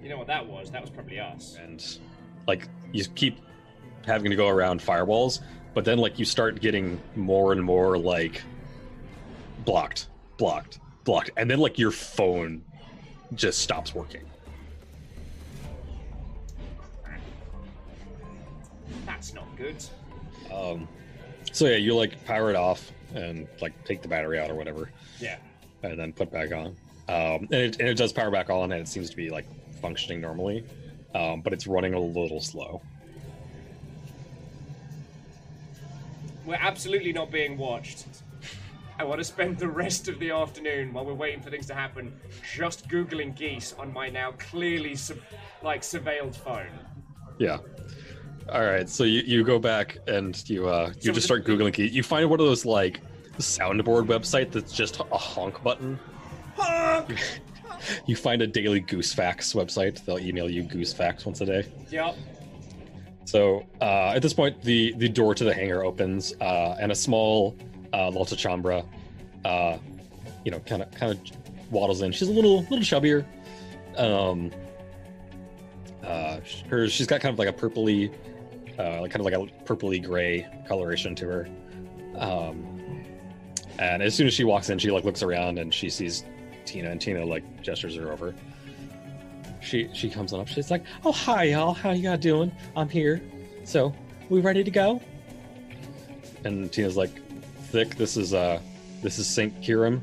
you 0.02 0.08
know 0.08 0.18
what 0.18 0.26
that 0.26 0.44
was? 0.44 0.70
That 0.70 0.80
was 0.80 0.90
probably 0.90 1.20
us. 1.20 1.56
and 1.62 1.98
like 2.48 2.68
you 2.92 3.04
keep 3.14 3.38
having 4.04 4.30
to 4.30 4.36
go 4.36 4.48
around 4.48 4.80
firewalls 4.80 5.40
but 5.74 5.84
then 5.84 5.98
like 5.98 6.18
you 6.18 6.24
start 6.24 6.60
getting 6.60 7.00
more 7.14 7.52
and 7.52 7.62
more 7.62 7.96
like 7.96 8.42
blocked 9.64 10.08
blocked 10.38 10.80
blocked 11.04 11.30
and 11.36 11.48
then 11.48 11.60
like 11.60 11.78
your 11.78 11.92
phone 11.92 12.62
just 13.34 13.60
stops 13.60 13.94
working 13.94 14.22
That's 19.06 19.34
not 19.34 19.46
good. 19.56 19.76
um 20.52 20.86
so 21.52 21.66
yeah 21.66 21.76
you 21.76 21.94
like 21.94 22.24
power 22.24 22.50
it 22.50 22.56
off 22.56 22.90
and 23.14 23.46
like 23.60 23.72
take 23.84 24.02
the 24.02 24.08
battery 24.08 24.38
out 24.38 24.50
or 24.50 24.54
whatever 24.54 24.90
Yeah. 25.20 25.36
and 25.82 25.98
then 25.98 26.12
put 26.12 26.30
back 26.30 26.52
on 26.52 26.66
um 27.08 27.48
and 27.50 27.54
it, 27.54 27.78
and 27.80 27.88
it 27.88 27.96
does 27.96 28.12
power 28.12 28.30
back 28.30 28.48
on 28.50 28.72
and 28.72 28.80
it 28.80 28.88
seems 28.88 29.10
to 29.10 29.16
be 29.16 29.30
like 29.30 29.46
functioning 29.80 30.20
normally 30.20 30.64
um 31.14 31.40
but 31.42 31.52
it's 31.52 31.66
running 31.66 31.94
a 31.94 32.00
little 32.00 32.40
slow 32.40 32.80
We're 36.44 36.56
absolutely 36.60 37.12
not 37.12 37.30
being 37.30 37.56
watched. 37.56 38.04
I 39.02 39.04
want 39.04 39.18
to 39.18 39.24
spend 39.24 39.58
the 39.58 39.66
rest 39.66 40.06
of 40.06 40.20
the 40.20 40.30
afternoon 40.30 40.92
while 40.92 41.04
we're 41.04 41.12
waiting 41.12 41.42
for 41.42 41.50
things 41.50 41.66
to 41.66 41.74
happen 41.74 42.12
just 42.54 42.86
googling 42.88 43.34
geese 43.34 43.74
on 43.76 43.92
my 43.92 44.08
now 44.08 44.30
clearly 44.38 44.94
sub- 44.94 45.18
like 45.60 45.82
surveilled 45.82 46.36
phone. 46.36 46.70
Yeah. 47.36 47.58
All 48.48 48.62
right. 48.62 48.88
So 48.88 49.02
you, 49.02 49.22
you 49.22 49.42
go 49.42 49.58
back 49.58 49.98
and 50.06 50.40
you 50.48 50.68
uh 50.68 50.92
you 51.00 51.08
So 51.08 51.12
just 51.14 51.26
start 51.26 51.44
googling 51.44 51.74
key. 51.74 51.88
You 51.88 52.04
find 52.04 52.30
one 52.30 52.38
of 52.38 52.46
those 52.46 52.64
like 52.64 53.00
soundboard 53.38 54.06
website 54.06 54.52
that's 54.52 54.72
just 54.72 55.00
a 55.00 55.18
honk 55.18 55.60
button. 55.64 55.98
Honk. 56.56 57.18
You 58.06 58.14
find 58.14 58.40
a 58.42 58.46
daily 58.46 58.78
goose 58.78 59.12
facts 59.12 59.54
website. 59.54 60.04
They'll 60.04 60.20
email 60.20 60.48
you 60.48 60.62
goose 60.62 60.92
facts 60.92 61.26
once 61.26 61.40
a 61.40 61.46
day. 61.46 61.66
Yup. 61.90 62.14
So 63.24 63.66
uh, 63.80 64.10
at 64.14 64.22
this 64.22 64.32
point, 64.32 64.62
the 64.62 64.94
the 64.98 65.08
door 65.08 65.34
to 65.34 65.42
the 65.42 65.52
hangar 65.52 65.84
opens, 65.84 66.32
uh, 66.40 66.76
and 66.78 66.92
a 66.92 66.94
small 66.94 67.56
uh, 67.92 68.10
Lalta 68.10 68.36
Chambra, 68.36 68.86
uh, 69.44 69.78
you 70.44 70.50
know, 70.50 70.60
kind 70.60 70.82
of 70.82 70.90
kind 70.92 71.12
of 71.12 71.72
waddles 71.72 72.02
in. 72.02 72.12
She's 72.12 72.28
a 72.28 72.32
little 72.32 72.60
little 72.62 72.78
chubbier. 72.78 73.24
Um, 73.96 74.50
uh, 76.04 76.40
her 76.68 76.88
she's 76.88 77.06
got 77.06 77.20
kind 77.20 77.32
of 77.32 77.38
like 77.38 77.48
a 77.48 77.52
purpley, 77.52 78.12
uh, 78.78 79.00
like 79.00 79.10
kind 79.10 79.20
of 79.20 79.24
like 79.24 79.34
a 79.34 79.64
purpley 79.64 80.02
gray 80.02 80.46
coloration 80.66 81.14
to 81.16 81.26
her. 81.26 81.48
Um, 82.16 83.04
and 83.78 84.02
as 84.02 84.14
soon 84.14 84.26
as 84.26 84.34
she 84.34 84.44
walks 84.44 84.70
in, 84.70 84.78
she 84.78 84.90
like 84.90 85.04
looks 85.04 85.22
around 85.22 85.58
and 85.58 85.72
she 85.72 85.88
sees 85.90 86.24
Tina, 86.64 86.90
and 86.90 87.00
Tina 87.00 87.24
like 87.24 87.62
gestures 87.62 87.96
her 87.96 88.12
over 88.12 88.34
she 89.62 89.88
she 89.92 90.10
comes 90.10 90.32
on 90.32 90.40
up. 90.40 90.48
She's 90.48 90.70
like, 90.70 90.84
"Oh 91.04 91.12
hi 91.12 91.44
y'all, 91.44 91.72
how 91.72 91.92
y'all 91.92 92.16
doing? 92.16 92.52
I'm 92.76 92.88
here. 92.88 93.22
So 93.64 93.94
we 94.28 94.40
ready 94.40 94.64
to 94.64 94.70
go?" 94.70 95.00
And 96.44 96.70
Tina's 96.72 96.96
like, 96.96 97.10
"Thick, 97.72 97.96
this 97.96 98.18
is 98.18 98.34
uh, 98.34 98.60
this 99.00 99.18
is 99.18 99.26
Saint 99.26 99.58
Kiram. 99.62 100.02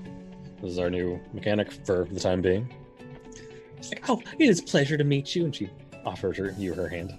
This 0.60 0.72
is 0.72 0.80
our 0.80 0.90
new 0.90 1.20
mechanic 1.34 1.72
for 1.72 2.08
the 2.12 2.20
time 2.20 2.42
being." 2.42 2.68
She's 3.78 3.92
like, 3.92 4.10
"Oh, 4.10 4.24
it 4.40 4.50
is 4.50 4.60
a 4.60 4.64
pleasure 4.64 4.98
to 4.98 5.04
meet 5.04 5.36
you." 5.36 5.46
And 5.46 5.56
she 5.56 5.70
offers 6.04 6.38
her 6.38 6.56
you 6.58 6.74
her 6.74 6.90
hand. 6.90 7.14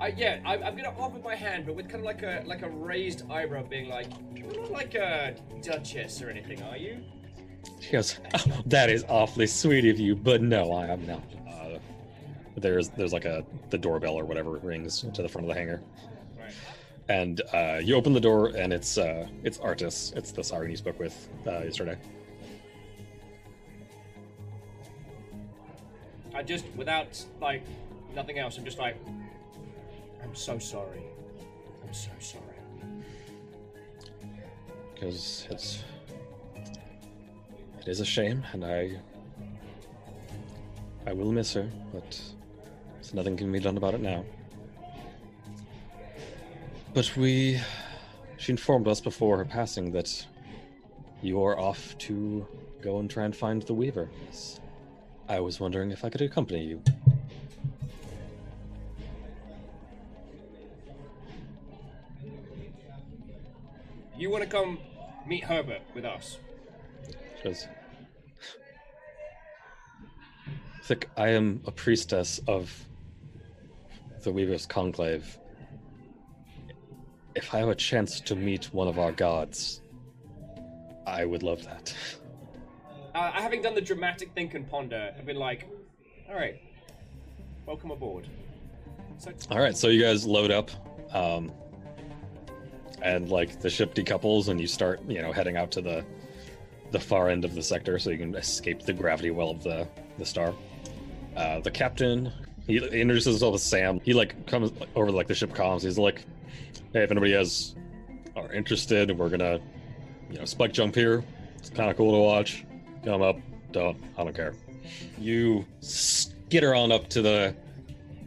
I, 0.00 0.14
yeah, 0.16 0.40
I, 0.46 0.56
I'm 0.56 0.76
gonna 0.76 0.94
offer 0.98 1.18
my 1.18 1.34
hand, 1.34 1.66
but 1.66 1.74
with 1.74 1.90
kind 1.90 2.00
of 2.00 2.06
like 2.06 2.22
a 2.22 2.42
like 2.46 2.62
a 2.62 2.70
raised 2.70 3.30
eyebrow, 3.30 3.64
being 3.64 3.90
like, 3.90 4.06
"You're 4.34 4.62
not 4.62 4.70
like 4.70 4.94
a 4.94 5.36
duchess 5.60 6.22
or 6.22 6.30
anything, 6.30 6.62
are 6.62 6.78
you?" 6.78 7.04
She 7.80 7.92
goes, 7.92 8.18
"Oh, 8.34 8.62
"That 8.64 8.88
is 8.88 9.04
awfully 9.10 9.46
sweet 9.46 9.84
of 9.84 10.00
you, 10.00 10.16
but 10.16 10.40
no, 10.40 10.72
I 10.72 10.86
am 10.86 11.06
not." 11.06 11.22
Uh, 11.46 11.78
there's 12.56 12.88
there's 12.88 13.12
like 13.12 13.26
a 13.26 13.44
the 13.68 13.76
doorbell 13.76 14.14
or 14.14 14.24
whatever 14.24 14.52
rings 14.52 15.04
to 15.12 15.20
the 15.20 15.28
front 15.28 15.46
of 15.46 15.54
the 15.54 15.60
hangar, 15.60 15.82
Right. 16.06 16.17
And 17.08 17.40
uh, 17.52 17.80
you 17.82 17.94
open 17.94 18.12
the 18.12 18.20
door, 18.20 18.48
and 18.48 18.72
it's 18.72 18.98
uh, 18.98 19.26
it's 19.44 19.58
Artis. 19.58 20.12
It's 20.16 20.32
the 20.32 20.44
siren 20.44 20.70
you 20.70 20.76
spoke 20.76 20.98
with 20.98 21.28
uh, 21.46 21.60
yesterday. 21.60 21.96
I 26.34 26.42
just, 26.42 26.64
without 26.76 27.24
like 27.40 27.62
nothing 28.14 28.38
else, 28.38 28.58
I'm 28.58 28.64
just 28.64 28.78
like, 28.78 28.96
I'm 30.22 30.34
so 30.34 30.58
sorry. 30.58 31.02
I'm 31.86 31.94
so 31.94 32.10
sorry. 32.20 32.42
because 34.98 35.46
it's 35.50 35.84
it 37.80 37.88
is 37.88 38.00
a 38.00 38.04
shame, 38.04 38.44
and 38.52 38.64
I 38.64 38.98
I 41.06 41.12
will 41.12 41.32
miss 41.32 41.52
her, 41.54 41.68
but 41.92 42.20
there's 42.94 43.14
nothing 43.14 43.36
can 43.36 43.50
be 43.52 43.60
done 43.60 43.76
about 43.76 43.94
it 43.94 44.00
now. 44.00 44.24
But 46.94 47.16
we, 47.16 47.60
she 48.38 48.52
informed 48.52 48.88
us 48.88 49.00
before 49.00 49.38
her 49.38 49.44
passing 49.44 49.92
that 49.92 50.26
you 51.22 51.42
are 51.42 51.58
off 51.58 51.96
to 51.98 52.46
go 52.82 52.98
and 52.98 53.10
try 53.10 53.24
and 53.24 53.36
find 53.36 53.62
the 53.62 53.74
Weaver. 53.74 54.08
I 55.28 55.40
was 55.40 55.60
wondering 55.60 55.90
if 55.90 56.04
I 56.04 56.10
could 56.10 56.22
accompany 56.22 56.64
you. 56.64 56.82
You 64.16 64.30
want 64.30 64.42
to 64.42 64.50
come 64.50 64.78
meet 65.26 65.44
Herbert 65.44 65.82
with 65.94 66.04
us? 66.04 66.38
Because 67.36 67.68
Thick, 70.82 71.08
I 71.16 71.28
am 71.28 71.60
a 71.66 71.70
priestess 71.70 72.40
of 72.48 72.84
the 74.24 74.32
Weaver's 74.32 74.66
Conclave. 74.66 75.38
If 77.38 77.54
I 77.54 77.58
have 77.58 77.68
a 77.68 77.74
chance 77.76 78.18
to 78.22 78.34
meet 78.34 78.64
one 78.74 78.88
of 78.88 78.98
our 78.98 79.12
gods, 79.12 79.80
I 81.06 81.24
would 81.24 81.44
love 81.44 81.62
that. 81.66 81.94
Uh, 83.14 83.30
having 83.30 83.62
done 83.62 83.76
the 83.76 83.80
dramatic 83.80 84.32
think 84.34 84.54
and 84.54 84.68
ponder, 84.68 85.14
I've 85.16 85.24
been 85.24 85.36
like, 85.36 85.68
all 86.28 86.34
right, 86.34 86.60
welcome 87.64 87.92
aboard. 87.92 88.26
So, 89.18 89.32
All 89.52 89.60
right, 89.60 89.76
so 89.76 89.86
you 89.86 90.02
guys 90.02 90.26
load 90.26 90.50
up, 90.50 90.72
um, 91.14 91.52
and 93.02 93.28
like 93.28 93.60
the 93.60 93.70
ship 93.70 93.94
decouples, 93.94 94.48
and 94.48 94.60
you 94.60 94.66
start, 94.66 95.00
you 95.06 95.22
know, 95.22 95.30
heading 95.30 95.56
out 95.56 95.70
to 95.72 95.80
the 95.80 96.04
the 96.90 96.98
far 96.98 97.28
end 97.28 97.44
of 97.44 97.54
the 97.54 97.62
sector, 97.62 98.00
so 98.00 98.10
you 98.10 98.18
can 98.18 98.34
escape 98.34 98.82
the 98.82 98.92
gravity 98.92 99.30
well 99.30 99.50
of 99.50 99.62
the 99.62 99.86
the 100.18 100.26
star. 100.26 100.52
Uh, 101.36 101.60
the 101.60 101.70
captain 101.70 102.32
he 102.66 102.78
introduces 102.78 103.26
himself 103.26 103.54
as 103.54 103.62
Sam. 103.62 104.00
He 104.00 104.12
like 104.12 104.44
comes 104.48 104.72
over 104.96 105.12
like 105.12 105.28
the 105.28 105.36
ship 105.36 105.52
comms. 105.54 105.82
He's 105.82 105.98
like, 105.98 106.24
"Hey, 106.92 107.02
if 107.04 107.10
anybody 107.10 107.32
has 107.32 107.74
are 108.36 108.52
interested, 108.52 109.16
we're 109.16 109.28
gonna, 109.28 109.60
you 110.30 110.38
know, 110.38 110.44
spike 110.44 110.72
jump 110.72 110.94
here. 110.94 111.22
It's 111.56 111.70
kind 111.70 111.90
of 111.90 111.96
cool 111.96 112.12
to 112.12 112.18
watch. 112.18 112.64
Come 113.04 113.22
up. 113.22 113.36
Don't. 113.72 113.96
I 114.16 114.24
don't 114.24 114.34
care." 114.36 114.54
You 115.18 115.64
skitter 115.80 116.74
on 116.74 116.92
up 116.92 117.08
to 117.10 117.22
the 117.22 117.54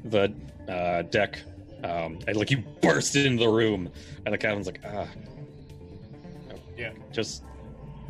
the 0.06 0.34
uh, 0.70 1.02
deck, 1.04 1.40
um, 1.84 2.20
and 2.28 2.36
like 2.38 2.52
you 2.52 2.64
burst 2.82 3.16
into 3.16 3.44
the 3.44 3.50
room, 3.50 3.90
and 4.26 4.34
the 4.34 4.38
captain's 4.38 4.68
like, 4.68 4.80
"Ah, 4.86 5.08
yeah. 6.78 6.92
just 7.12 7.44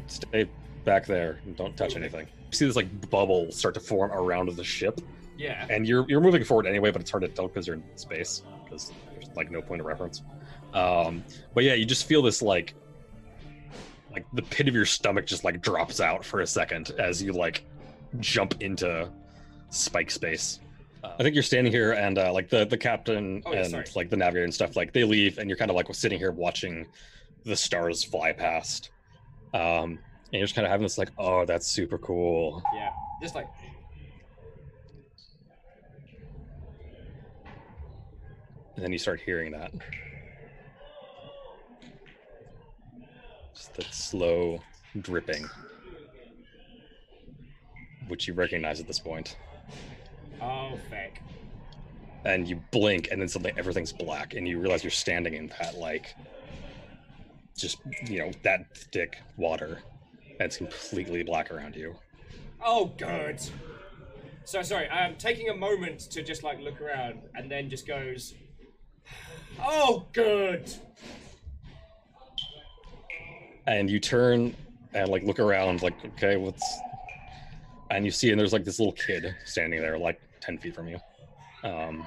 stay 0.08 0.48
back 0.84 1.06
there 1.06 1.40
and 1.46 1.56
don't 1.56 1.76
touch 1.78 1.96
anything." 1.96 2.28
You 2.52 2.56
see 2.58 2.66
this 2.66 2.76
like 2.76 3.10
bubble 3.10 3.52
start 3.52 3.74
to 3.76 3.80
form 3.80 4.12
around 4.12 4.50
the 4.50 4.64
ship, 4.64 5.00
Yeah. 5.38 5.66
and 5.70 5.88
you're 5.88 6.06
you're 6.10 6.22
moving 6.22 6.44
forward 6.44 6.66
anyway, 6.68 6.92
but 6.92 7.02
it's 7.02 7.12
hard 7.12 7.22
to 7.24 7.30
tell 7.30 7.48
because 7.48 7.68
you're 7.68 7.78
in 7.78 7.84
space 7.96 8.44
because 8.66 8.92
there's 9.22 9.36
like 9.36 9.52
no 9.52 9.62
point 9.62 9.82
of 9.82 9.88
reference. 9.88 10.22
Um, 10.74 11.24
but 11.54 11.64
yeah, 11.64 11.74
you 11.74 11.86
just 11.86 12.06
feel 12.06 12.22
this 12.22 12.42
like 12.42 12.74
like 14.12 14.26
the 14.34 14.42
pit 14.42 14.68
of 14.68 14.76
your 14.76 14.86
stomach 14.86 15.26
just 15.26 15.44
like 15.44 15.62
drops 15.62 16.02
out 16.02 16.26
for 16.26 16.42
a 16.42 16.48
second 16.48 16.92
as 17.00 17.22
you 17.24 17.32
like 17.34 17.64
jump 18.20 18.62
into 18.62 19.10
spike 19.70 20.12
space. 20.12 20.60
Uh, 21.04 21.14
I 21.20 21.24
think 21.24 21.34
you're 21.34 21.44
standing 21.44 21.72
here, 21.74 21.94
and 21.94 22.18
uh, 22.18 22.32
like 22.34 22.50
the 22.50 22.66
the 22.66 22.78
captain 22.78 23.42
Oh, 23.46 23.54
yeah, 23.54 23.62
and 23.62 23.72
sorry. 23.72 23.86
like 23.96 24.10
the 24.10 24.18
navigator 24.18 24.44
and 24.44 24.54
stuff, 24.54 24.76
like 24.76 24.94
they 24.94 25.04
leave, 25.04 25.38
and 25.38 25.50
you're 25.50 25.58
kind 25.58 25.72
of 25.72 25.76
like 25.76 25.94
sitting 25.96 26.20
here 26.20 26.32
watching 26.32 26.88
the 27.46 27.56
stars 27.56 28.04
fly 28.04 28.34
past. 28.34 28.92
Um, 29.54 30.00
and 30.34 30.40
you're 30.40 30.44
just 30.44 30.56
kind 30.56 30.66
of 30.66 30.72
having 30.72 30.84
this 30.84 30.98
like, 30.98 31.10
oh, 31.18 31.46
that's 31.46 31.68
super 31.68 31.98
cool. 31.98 32.64
Yeah. 32.74 32.92
Just 33.22 33.36
like, 33.36 33.48
And 38.76 38.84
then 38.84 38.92
you 38.92 39.00
start 39.00 39.20
hearing 39.20 39.52
that. 39.52 39.72
Just 43.54 43.74
that 43.76 43.94
slow 43.94 44.62
dripping, 45.02 45.46
which 48.08 48.28
you 48.28 48.34
recognize 48.34 48.80
at 48.80 48.88
this 48.88 49.00
point. 49.00 49.38
oh, 50.42 50.78
feck. 50.90 51.22
And 52.24 52.48
you 52.48 52.62
blink, 52.72 53.10
and 53.12 53.20
then 53.20 53.28
suddenly 53.28 53.54
everything's 53.58 53.92
black, 53.92 54.36
and 54.36 54.48
you 54.48 54.60
realize 54.60 54.84
you're 54.84 54.92
standing 54.92 55.34
in 55.34 55.52
that, 55.60 55.78
like, 55.78 56.16
just, 57.58 57.80
you 58.06 58.20
know, 58.20 58.32
that 58.44 58.76
thick 58.76 59.18
water. 59.38 59.80
And 60.30 60.42
it's 60.42 60.58
completely 60.58 61.24
black 61.24 61.52
around 61.52 61.76
you. 61.76 61.96
Oh, 62.64 62.92
good. 62.98 63.40
So 64.44 64.62
sorry. 64.62 64.90
I'm 64.90 65.16
taking 65.16 65.50
a 65.50 65.56
moment 65.56 66.00
to 66.12 66.24
just 66.24 66.44
like 66.44 66.60
look 66.60 66.82
around, 66.82 67.22
and 67.36 67.50
then 67.50 67.70
just 67.70 67.88
goes, 67.88 68.34
oh, 69.60 70.06
good. 70.14 70.72
and 73.68 73.90
you 73.90 74.00
turn 74.00 74.56
and 74.94 75.10
like 75.10 75.24
look 75.24 75.40
around 75.40 75.82
like 75.82 75.94
okay 76.06 76.36
what's 76.36 76.64
and 77.92 78.04
you 78.04 78.12
see 78.12 78.32
and 78.32 78.40
there's 78.40 78.52
like 78.54 78.66
this 78.66 78.80
little 78.80 78.94
kid 78.94 79.34
standing 79.46 79.80
there 79.80 79.98
like 79.98 80.20
10 80.42 80.58
feet 80.58 80.74
from 80.76 80.88
you 80.88 81.00
um 81.64 82.06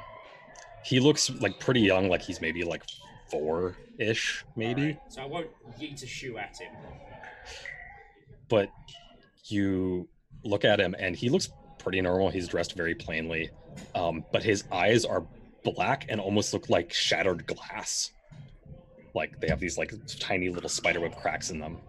he 0.85 0.99
looks 1.01 1.31
like 1.41 1.59
pretty 1.61 1.81
young 1.81 2.09
like 2.09 2.21
he's 2.21 2.41
maybe 2.41 2.65
like 2.65 2.83
four 3.31 3.77
ish 3.99 4.45
maybe 4.57 4.83
Alright, 4.83 4.99
So 5.09 5.23
I 5.23 5.27
won't 5.27 5.47
yeet 5.81 6.03
a 6.03 6.07
shoe 6.07 6.37
at 6.37 6.59
him. 6.59 6.73
but 8.49 8.69
you 9.47 10.09
look 10.43 10.65
at 10.65 10.81
him 10.81 10.95
and 10.99 11.15
he 11.17 11.31
looks 11.31 11.49
pretty 11.79 12.01
normal 12.01 12.31
he's 12.31 12.49
dressed 12.49 12.75
very 12.75 12.95
plainly 12.97 13.49
um 13.95 14.25
but 14.33 14.43
his 14.43 14.65
eyes 14.73 15.05
are 15.05 15.25
black 15.65 16.07
and 16.09 16.21
almost 16.21 16.53
look 16.53 16.69
like 16.69 16.93
shattered 16.93 17.47
glass 17.47 18.11
like 19.15 19.39
they 19.41 19.49
have 19.49 19.61
these 19.61 19.79
like 19.79 19.93
tiny 20.21 20.49
little 20.49 20.69
spiderweb 20.69 21.15
cracks 21.17 21.51
in 21.51 21.59
them 21.59 21.81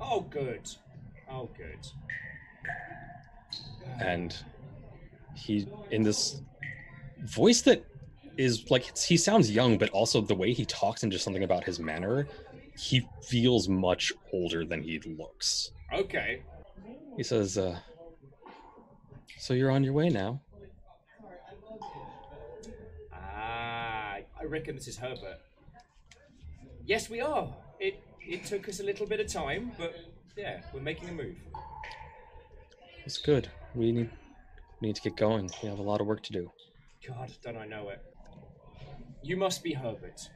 Oh, 0.00 0.20
good. 0.30 0.66
Oh, 1.30 1.50
good. 1.56 1.86
and 4.00 4.36
he 5.34 5.68
in 5.90 6.02
this 6.02 6.42
voice 7.24 7.62
that 7.62 7.84
is 8.36 8.64
like 8.70 8.94
he 8.98 9.16
sounds 9.16 9.50
young 9.50 9.78
but 9.78 9.90
also 9.90 10.20
the 10.20 10.34
way 10.34 10.52
he 10.52 10.64
talks 10.66 11.02
and 11.02 11.10
just 11.12 11.24
something 11.24 11.44
about 11.44 11.64
his 11.64 11.78
manner 11.80 12.28
he 12.76 13.08
feels 13.22 13.68
much 13.68 14.12
older 14.32 14.64
than 14.64 14.82
he 14.82 15.00
looks 15.18 15.70
Okay. 15.94 16.42
he 17.16 17.22
says 17.22 17.56
uh 17.56 17.78
so 19.38 19.54
you're 19.54 19.70
on 19.70 19.82
your 19.84 19.94
way 19.94 20.08
now 20.10 20.40
Ah, 23.12 24.18
I 24.40 24.44
reckon 24.44 24.76
this 24.76 24.88
is 24.88 24.96
Herbert. 24.96 25.40
Yes, 26.84 27.08
we 27.10 27.20
are. 27.20 27.48
It 27.80 28.02
it 28.20 28.44
took 28.44 28.68
us 28.68 28.80
a 28.80 28.82
little 28.84 29.06
bit 29.06 29.20
of 29.20 29.28
time, 29.32 29.72
but 29.78 29.94
yeah, 30.36 30.60
we're 30.74 30.80
making 30.80 31.08
a 31.08 31.12
move. 31.12 31.36
it's 33.04 33.18
good 33.18 33.48
we 33.74 33.92
need 33.92 34.10
we 34.80 34.88
need 34.88 34.96
to 34.96 35.02
get 35.02 35.16
going 35.16 35.48
we 35.62 35.68
have 35.68 35.78
a 35.78 35.82
lot 35.82 36.00
of 36.00 36.06
work 36.06 36.22
to 36.24 36.32
do 36.32 36.50
God, 37.06 37.30
don't 37.42 37.56
I 37.56 37.66
know 37.66 37.88
it? 37.90 38.00
You 39.22 39.36
must 39.36 39.62
be 39.62 39.72
Herbert. 39.72 40.28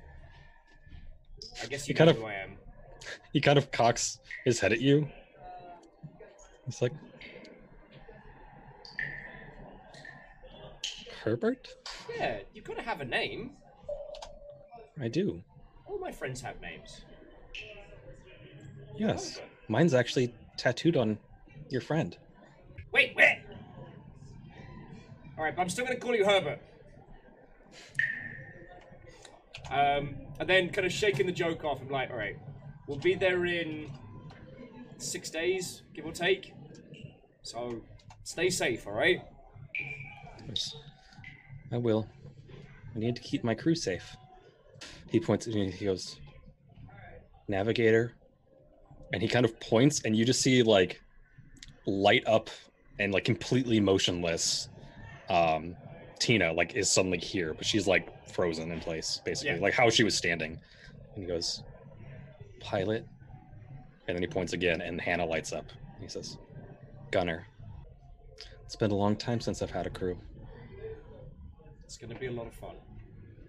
I 1.62 1.66
guess 1.66 1.88
you 1.88 1.94
He 1.94 1.98
know 1.98 1.98
kind 2.06 2.10
of- 2.10 2.16
who 2.18 2.26
I 2.26 2.34
am. 2.34 2.50
he 3.32 3.40
kind 3.40 3.58
of 3.58 3.70
cocks 3.72 4.18
his 4.44 4.60
head 4.60 4.72
at 4.72 4.80
you 4.80 5.08
he's 6.66 6.80
like 6.82 6.92
herbert 11.24 11.68
Yeah, 12.16 12.40
you've 12.54 12.64
got 12.64 12.76
to 12.76 12.82
have 12.82 13.00
a 13.00 13.04
name. 13.04 13.52
I 15.00 15.08
do 15.08 15.42
All 15.86 15.98
my 15.98 16.12
friends 16.12 16.40
have 16.42 16.60
names. 16.60 17.02
yes 18.96 19.40
mine's 19.68 19.94
actually 19.94 20.34
tattooed 20.56 20.96
on 20.96 21.18
your 21.68 21.80
friend 21.80 22.16
Wait, 22.92 23.14
wait. 23.14 23.38
All 25.38 25.44
right, 25.44 25.54
but 25.54 25.62
I'm 25.62 25.68
still 25.68 25.84
going 25.84 25.96
to 25.96 26.04
call 26.04 26.14
you 26.14 26.24
Herbert. 26.24 26.60
Um, 29.70 30.16
and 30.40 30.48
then 30.48 30.70
kind 30.70 30.84
of 30.84 30.92
shaking 30.92 31.26
the 31.26 31.32
joke 31.32 31.64
off. 31.64 31.80
I'm 31.80 31.88
like, 31.88 32.10
all 32.10 32.16
right, 32.16 32.36
we'll 32.88 32.98
be 32.98 33.14
there 33.14 33.44
in 33.46 33.90
six 34.98 35.30
days, 35.30 35.82
give 35.94 36.04
or 36.04 36.12
take. 36.12 36.52
So 37.42 37.80
stay 38.24 38.50
safe, 38.50 38.86
all 38.86 38.92
right? 38.92 39.22
Yes. 40.48 40.74
I 41.70 41.76
will. 41.78 42.08
I 42.94 42.98
need 42.98 43.14
to 43.14 43.22
keep 43.22 43.44
my 43.44 43.54
crew 43.54 43.76
safe. 43.76 44.16
He 45.10 45.18
points 45.20 45.46
me. 45.46 45.70
He 45.70 45.84
goes, 45.84 46.18
"Navigator," 47.48 48.14
and 49.12 49.20
he 49.20 49.28
kind 49.28 49.44
of 49.44 49.58
points, 49.60 50.02
and 50.04 50.16
you 50.16 50.24
just 50.24 50.40
see 50.40 50.62
like 50.62 51.00
light 51.86 52.22
up 52.26 52.48
and 52.98 53.12
like 53.12 53.24
completely 53.24 53.80
motionless. 53.80 54.68
Um, 55.28 55.76
Tina 56.18 56.52
like 56.52 56.74
is 56.74 56.90
suddenly 56.90 57.18
here, 57.18 57.54
but 57.54 57.64
she's 57.66 57.86
like 57.86 58.08
frozen 58.28 58.70
in 58.70 58.80
place, 58.80 59.20
basically, 59.24 59.56
Yeah. 59.56 59.60
like 59.62 59.74
how 59.74 59.90
she 59.90 60.04
was 60.04 60.16
standing. 60.16 60.58
And 61.14 61.24
he 61.24 61.26
goes, 61.26 61.62
"Pilot," 62.60 63.04
and 64.06 64.16
then 64.16 64.22
he 64.22 64.28
points 64.28 64.52
again, 64.52 64.80
and 64.80 65.00
Hannah 65.00 65.26
lights 65.26 65.52
up. 65.52 65.66
He 66.00 66.08
says, 66.08 66.38
"Gunner." 67.10 67.46
It's 68.64 68.76
been 68.76 68.92
a 68.92 68.96
long 68.96 69.16
time 69.16 69.40
since 69.40 69.62
I've 69.62 69.70
had 69.72 69.86
a 69.88 69.90
crew. 69.90 70.16
It's 71.84 71.96
gonna 71.96 72.14
be 72.16 72.26
a 72.26 72.32
lot 72.32 72.46
of 72.46 72.54
fun. 72.54 72.76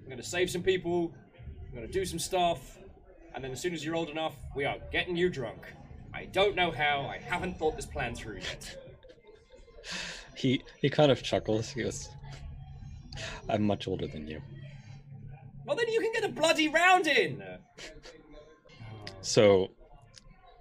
I'm 0.03 0.09
gonna 0.09 0.23
save 0.23 0.49
some 0.49 0.63
people. 0.63 1.13
I'm 1.71 1.75
gonna 1.75 1.87
do 1.87 2.03
some 2.03 2.19
stuff, 2.19 2.77
and 3.33 3.43
then 3.43 3.51
as 3.51 3.61
soon 3.61 3.73
as 3.73 3.83
you're 3.83 3.95
old 3.95 4.09
enough, 4.09 4.35
we 4.55 4.65
are 4.65 4.75
getting 4.91 5.15
you 5.15 5.29
drunk. 5.29 5.73
I 6.13 6.25
don't 6.25 6.55
know 6.55 6.69
how. 6.69 7.01
I 7.03 7.17
haven't 7.17 7.57
thought 7.57 7.77
this 7.77 7.85
plan 7.85 8.13
through 8.13 8.39
yet. 8.39 8.77
He 10.35 10.63
he 10.81 10.89
kind 10.89 11.11
of 11.11 11.23
chuckles. 11.23 11.69
He 11.69 11.83
goes, 11.83 12.09
"I'm 13.47 13.63
much 13.63 13.87
older 13.87 14.07
than 14.07 14.27
you." 14.27 14.41
Well, 15.65 15.77
then 15.77 15.87
you 15.87 16.01
can 16.01 16.11
get 16.11 16.23
a 16.23 16.29
bloody 16.29 16.67
round 16.67 17.07
in. 17.07 17.43
So 19.21 19.71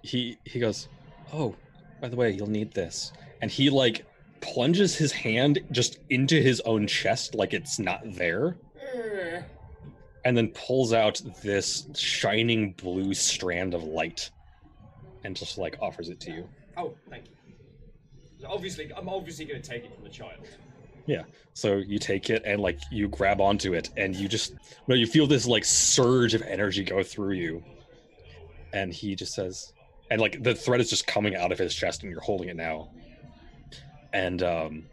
he 0.03 0.37
he 0.45 0.59
goes, 0.59 0.87
"Oh, 1.33 1.55
by 1.99 2.07
the 2.07 2.15
way, 2.15 2.31
you'll 2.31 2.49
need 2.49 2.73
this." 2.73 3.11
And 3.41 3.51
he 3.51 3.69
like 3.69 4.05
plunges 4.39 4.95
his 4.95 5.11
hand 5.11 5.59
just 5.71 5.99
into 6.09 6.41
his 6.41 6.61
own 6.61 6.87
chest 6.87 7.35
like 7.35 7.53
it's 7.53 7.79
not 7.79 8.01
there. 8.05 8.55
And 10.23 10.37
then 10.37 10.49
pulls 10.49 10.93
out 10.93 11.21
this 11.41 11.87
shining 11.95 12.73
blue 12.73 13.13
strand 13.13 13.73
of 13.73 13.83
light 13.83 14.29
and 15.23 15.35
just 15.35 15.57
like 15.57 15.77
offers 15.81 16.09
it 16.09 16.19
to 16.21 16.31
you. 16.31 16.49
Oh, 16.77 16.93
thank 17.09 17.25
you. 17.25 18.47
Obviously, 18.47 18.91
I'm 18.95 19.09
obviously 19.09 19.45
gonna 19.45 19.61
take 19.61 19.85
it 19.85 19.93
from 19.93 20.03
the 20.03 20.09
child. 20.09 20.47
Yeah. 21.05 21.23
So 21.53 21.77
you 21.77 21.99
take 21.99 22.29
it 22.29 22.43
and 22.45 22.61
like 22.61 22.79
you 22.91 23.07
grab 23.07 23.41
onto 23.41 23.73
it 23.73 23.89
and 23.97 24.15
you 24.15 24.27
just 24.27 24.53
no, 24.87 24.95
you 24.95 25.07
feel 25.07 25.27
this 25.27 25.45
like 25.47 25.65
surge 25.65 26.33
of 26.33 26.41
energy 26.43 26.83
go 26.83 27.03
through 27.03 27.33
you. 27.33 27.63
And 28.73 28.93
he 28.93 29.15
just 29.15 29.33
says 29.33 29.73
and 30.09 30.21
like 30.21 30.41
the 30.43 30.55
thread 30.55 30.81
is 30.81 30.89
just 30.89 31.07
coming 31.07 31.35
out 31.35 31.51
of 31.51 31.59
his 31.59 31.73
chest 31.73 32.03
and 32.03 32.11
you're 32.11 32.21
holding 32.21 32.49
it 32.49 32.55
now. 32.55 32.89
And 34.13 34.43
um 34.43 34.83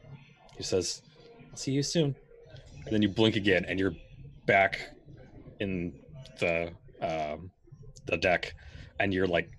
he 0.56 0.62
says, 0.62 1.02
I'll 1.50 1.56
see 1.56 1.72
you 1.72 1.82
soon. 1.82 2.14
And 2.84 2.94
then 2.94 3.02
you 3.02 3.08
blink 3.08 3.36
again 3.36 3.64
and 3.66 3.78
you're 3.78 3.94
back 4.46 4.90
in 5.60 5.92
the 6.38 6.72
um 7.00 7.50
the 8.06 8.16
deck 8.16 8.54
and 9.00 9.12
you're 9.12 9.26
like 9.26 9.50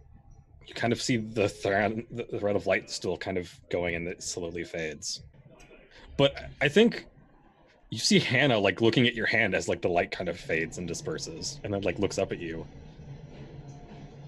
you 0.68 0.74
kind 0.74 0.94
of 0.94 1.02
see 1.02 1.18
the 1.18 1.48
thread 1.48 2.04
the 2.12 2.24
thread 2.40 2.56
of 2.56 2.68
light 2.68 2.90
still 2.90 3.18
kind 3.18 3.38
of 3.38 3.52
going 3.70 3.96
and 3.96 4.08
it 4.08 4.22
slowly 4.24 4.64
fades 4.64 5.22
but 6.20 6.36
I 6.62 6.68
think 6.68 7.06
you 7.90 7.98
see 7.98 8.20
Hannah 8.20 8.60
like 8.60 8.82
looking 8.82 9.08
at 9.08 9.16
your 9.16 9.26
hand 9.26 9.56
as 9.56 9.68
like 9.68 9.82
the 9.82 9.88
light 9.88 10.12
kind 10.12 10.30
of 10.30 10.40
fades 10.40 10.78
and 10.78 10.88
disperses, 10.88 11.62
and 11.64 11.74
then 11.74 11.82
like 11.82 11.98
looks 11.98 12.18
up 12.18 12.34
at 12.34 12.40
you. 12.40 12.68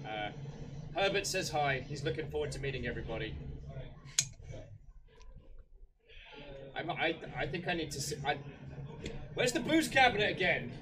Uh, 0.04 0.30
Herbert 0.96 1.26
says 1.26 1.50
hi. 1.50 1.84
He's 1.86 2.02
looking 2.02 2.28
forward 2.30 2.50
to 2.52 2.60
meeting 2.60 2.86
everybody. 2.86 3.34
I'm, 6.74 6.90
I, 6.90 7.14
I 7.38 7.46
think 7.46 7.68
I 7.68 7.74
need 7.74 7.90
to. 7.92 8.00
See, 8.00 8.16
I, 8.26 8.38
where's 9.34 9.52
the 9.52 9.60
booze 9.60 9.88
cabinet 9.88 10.30
again? 10.30 10.72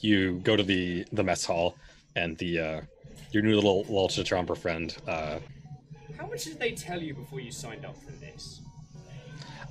You 0.00 0.40
go 0.40 0.56
to 0.56 0.62
the 0.62 1.04
the 1.12 1.22
mess 1.22 1.44
hall, 1.44 1.76
and 2.16 2.36
the 2.38 2.58
uh, 2.60 2.80
your 3.30 3.42
new 3.42 3.54
little 3.54 3.80
little 3.82 4.08
Chichamper 4.08 4.56
friend. 4.56 4.96
Uh, 5.06 5.38
How 6.18 6.26
much 6.26 6.44
did 6.44 6.58
they 6.58 6.72
tell 6.72 7.00
you 7.02 7.14
before 7.14 7.40
you 7.40 7.50
signed 7.50 7.84
up 7.84 7.96
for 7.96 8.12
this? 8.12 8.60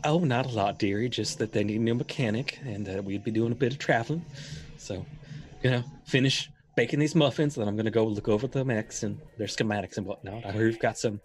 oh, 0.05 0.19
not 0.19 0.45
a 0.45 0.49
lot, 0.49 0.79
dearie. 0.79 1.09
Just 1.09 1.39
that 1.39 1.53
they 1.53 1.63
need 1.63 1.77
a 1.79 1.83
new 1.83 1.95
mechanic, 1.95 2.59
and 2.65 2.89
uh, 2.89 3.01
we'd 3.01 3.23
be 3.23 3.31
doing 3.31 3.51
a 3.51 3.55
bit 3.55 3.71
of 3.71 3.79
traveling. 3.79 4.25
So, 4.77 5.05
you 5.61 5.71
know, 5.71 5.83
finish 6.05 6.49
baking 6.75 6.99
these 6.99 7.15
muffins, 7.15 7.55
then 7.55 7.67
I'm 7.67 7.77
gonna 7.77 7.91
go 7.91 8.05
look 8.05 8.27
over 8.27 8.47
the 8.47 8.65
mechs 8.65 9.03
and 9.03 9.19
their 9.37 9.47
schematics 9.47 9.97
and 9.97 10.05
whatnot. 10.05 10.45
I 10.45 10.51
heard 10.51 10.65
we've 10.65 10.79
got 10.79 10.97
some 10.97 11.21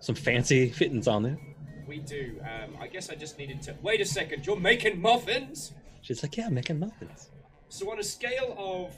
some 0.00 0.14
fancy 0.14 0.70
fittings 0.70 1.08
on 1.08 1.22
there. 1.22 1.38
We 1.86 1.98
do. 1.98 2.40
Um, 2.42 2.76
I 2.80 2.86
guess 2.86 3.10
I 3.10 3.14
just 3.14 3.38
needed 3.38 3.60
to. 3.62 3.74
Wait 3.82 4.00
a 4.00 4.04
second. 4.04 4.46
You're 4.46 4.56
making 4.60 5.00
muffins. 5.00 5.72
She's 6.02 6.22
like, 6.22 6.36
yeah, 6.36 6.46
I'm 6.46 6.54
making 6.54 6.78
muffins. 6.78 7.30
So 7.68 7.90
on 7.90 7.98
a 7.98 8.02
scale 8.04 8.54
of 8.58 8.94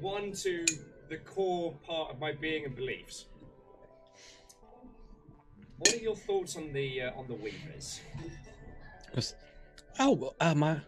one 0.00 0.32
to 0.32 0.64
the 1.08 1.16
core 1.18 1.72
part 1.86 2.10
of 2.10 2.18
my 2.20 2.32
being 2.32 2.64
and 2.64 2.74
beliefs, 2.74 3.26
what 5.78 5.92
are 5.94 5.98
your 5.98 6.16
thoughts 6.16 6.56
on 6.56 6.72
the 6.72 7.02
uh, 7.02 7.10
on 7.18 7.26
the 7.26 7.34
Weavers? 7.34 8.00
Oh, 9.98 10.32
uh, 10.40 10.54
my 10.54 10.80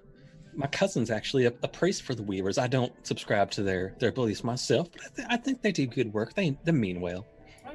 my 0.54 0.66
cousin's 0.68 1.10
actually 1.10 1.46
a, 1.46 1.52
a 1.62 1.68
priest 1.68 2.02
for 2.02 2.14
the 2.14 2.22
Weavers. 2.22 2.58
I 2.58 2.68
don't 2.68 2.92
subscribe 3.06 3.50
to 3.52 3.62
their 3.62 3.94
their 3.98 4.12
beliefs 4.12 4.44
myself, 4.44 4.88
but 4.92 5.02
I, 5.02 5.08
th- 5.16 5.28
I 5.30 5.36
think 5.36 5.62
they 5.62 5.72
do 5.72 5.86
good 5.86 6.12
work. 6.12 6.34
They 6.34 6.56
they 6.64 6.72
mean 6.72 7.00
well. 7.00 7.26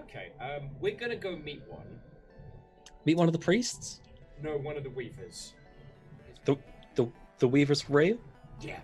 Okay, 0.04 0.32
um, 0.40 0.70
we're 0.80 0.96
gonna 0.96 1.16
go 1.18 1.36
meet 1.36 1.62
one. 1.68 2.00
Meet 3.06 3.18
one 3.18 3.28
of 3.28 3.34
the 3.34 3.40
priests, 3.40 4.02
No, 4.42 4.58
one 4.58 4.76
of 4.78 4.84
the 4.84 4.90
Weavers. 4.90 5.54
the 6.46 6.56
the 6.96 7.08
the 7.40 7.48
Weavers 7.48 7.82
for 7.82 7.94
real. 7.94 8.18
Yeah. 8.62 8.80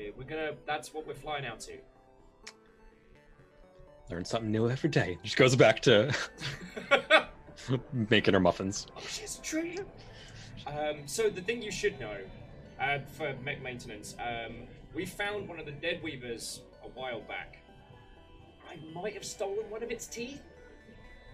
We're, 0.00 0.12
we're 0.16 0.24
gonna. 0.24 0.52
That's 0.66 0.94
what 0.94 1.06
we're 1.06 1.14
flying 1.14 1.46
out 1.46 1.60
to. 1.60 1.72
Learn 4.10 4.24
something 4.24 4.50
new 4.50 4.68
every 4.68 4.90
day. 4.90 5.18
She 5.22 5.36
goes 5.36 5.54
back 5.54 5.80
to 5.82 6.14
making 7.92 8.34
her 8.34 8.40
muffins. 8.40 8.86
Oh, 8.96 9.02
she's 9.08 9.38
a 9.38 9.42
treasure. 9.42 9.86
Um, 10.66 11.06
so 11.06 11.30
the 11.30 11.40
thing 11.40 11.62
you 11.62 11.70
should 11.70 11.98
know 12.00 12.16
uh, 12.80 12.98
for 13.12 13.34
mech 13.44 13.62
maintenance, 13.62 14.16
um, 14.18 14.54
we 14.94 15.06
found 15.06 15.48
one 15.48 15.60
of 15.60 15.66
the 15.66 15.72
dead 15.72 16.02
weavers 16.02 16.62
a 16.84 16.88
while 16.88 17.20
back. 17.20 17.58
I 18.68 18.78
might 18.92 19.14
have 19.14 19.24
stolen 19.24 19.70
one 19.70 19.82
of 19.82 19.90
its 19.90 20.06
teeth. 20.06 20.42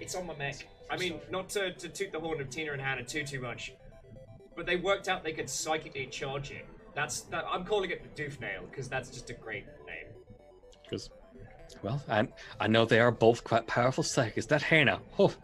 It's 0.00 0.14
on 0.14 0.26
my 0.26 0.36
mech. 0.36 0.66
I 0.90 0.98
mean, 0.98 1.20
not 1.30 1.48
to, 1.50 1.72
to 1.72 1.88
toot 1.88 2.12
the 2.12 2.20
horn 2.20 2.40
of 2.40 2.50
Tina 2.50 2.72
and 2.72 2.80
Hannah 2.80 3.04
too 3.04 3.24
too 3.24 3.40
much, 3.40 3.72
but 4.54 4.66
they 4.66 4.76
worked 4.76 5.08
out 5.08 5.24
they 5.24 5.32
could 5.32 5.48
psychically 5.48 6.06
charge 6.06 6.50
it. 6.50 6.66
That's 6.96 7.20
that, 7.32 7.44
I'm 7.52 7.64
calling 7.66 7.90
it 7.90 8.02
the 8.02 8.22
doof 8.22 8.40
nail 8.40 8.62
because 8.70 8.88
that's 8.88 9.10
just 9.10 9.28
a 9.28 9.34
great 9.34 9.66
name. 9.86 10.06
Because, 10.82 11.10
well, 11.82 12.02
I 12.08 12.26
I 12.58 12.68
know 12.68 12.86
they 12.86 13.00
are 13.00 13.12
both 13.12 13.44
quite 13.44 13.66
powerful 13.66 14.02
psychics. 14.02 14.46
That 14.46 14.62
Hannah, 14.62 15.02
oh, 15.18 15.34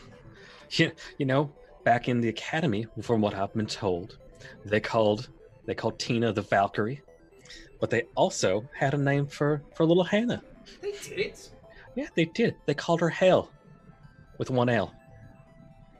you, 0.70 0.92
you 1.18 1.26
know, 1.26 1.52
back 1.82 2.08
in 2.08 2.20
the 2.20 2.28
academy, 2.28 2.86
from 3.02 3.20
what 3.20 3.34
I've 3.34 3.52
been 3.54 3.66
told, 3.66 4.18
they 4.64 4.78
called 4.78 5.30
they 5.66 5.74
called 5.74 5.98
Tina 5.98 6.32
the 6.32 6.42
Valkyrie, 6.42 7.02
but 7.80 7.90
they 7.90 8.04
also 8.14 8.64
had 8.72 8.94
a 8.94 8.98
name 8.98 9.26
for 9.26 9.62
for 9.74 9.84
little 9.84 10.04
Hannah. 10.04 10.44
They 10.80 10.92
did 10.92 11.18
it. 11.18 11.50
Yeah, 11.96 12.06
they 12.14 12.26
did. 12.26 12.54
They 12.66 12.74
called 12.74 13.00
her 13.00 13.10
Hel, 13.10 13.50
with 14.38 14.48
one 14.48 14.68
L. 14.68 14.94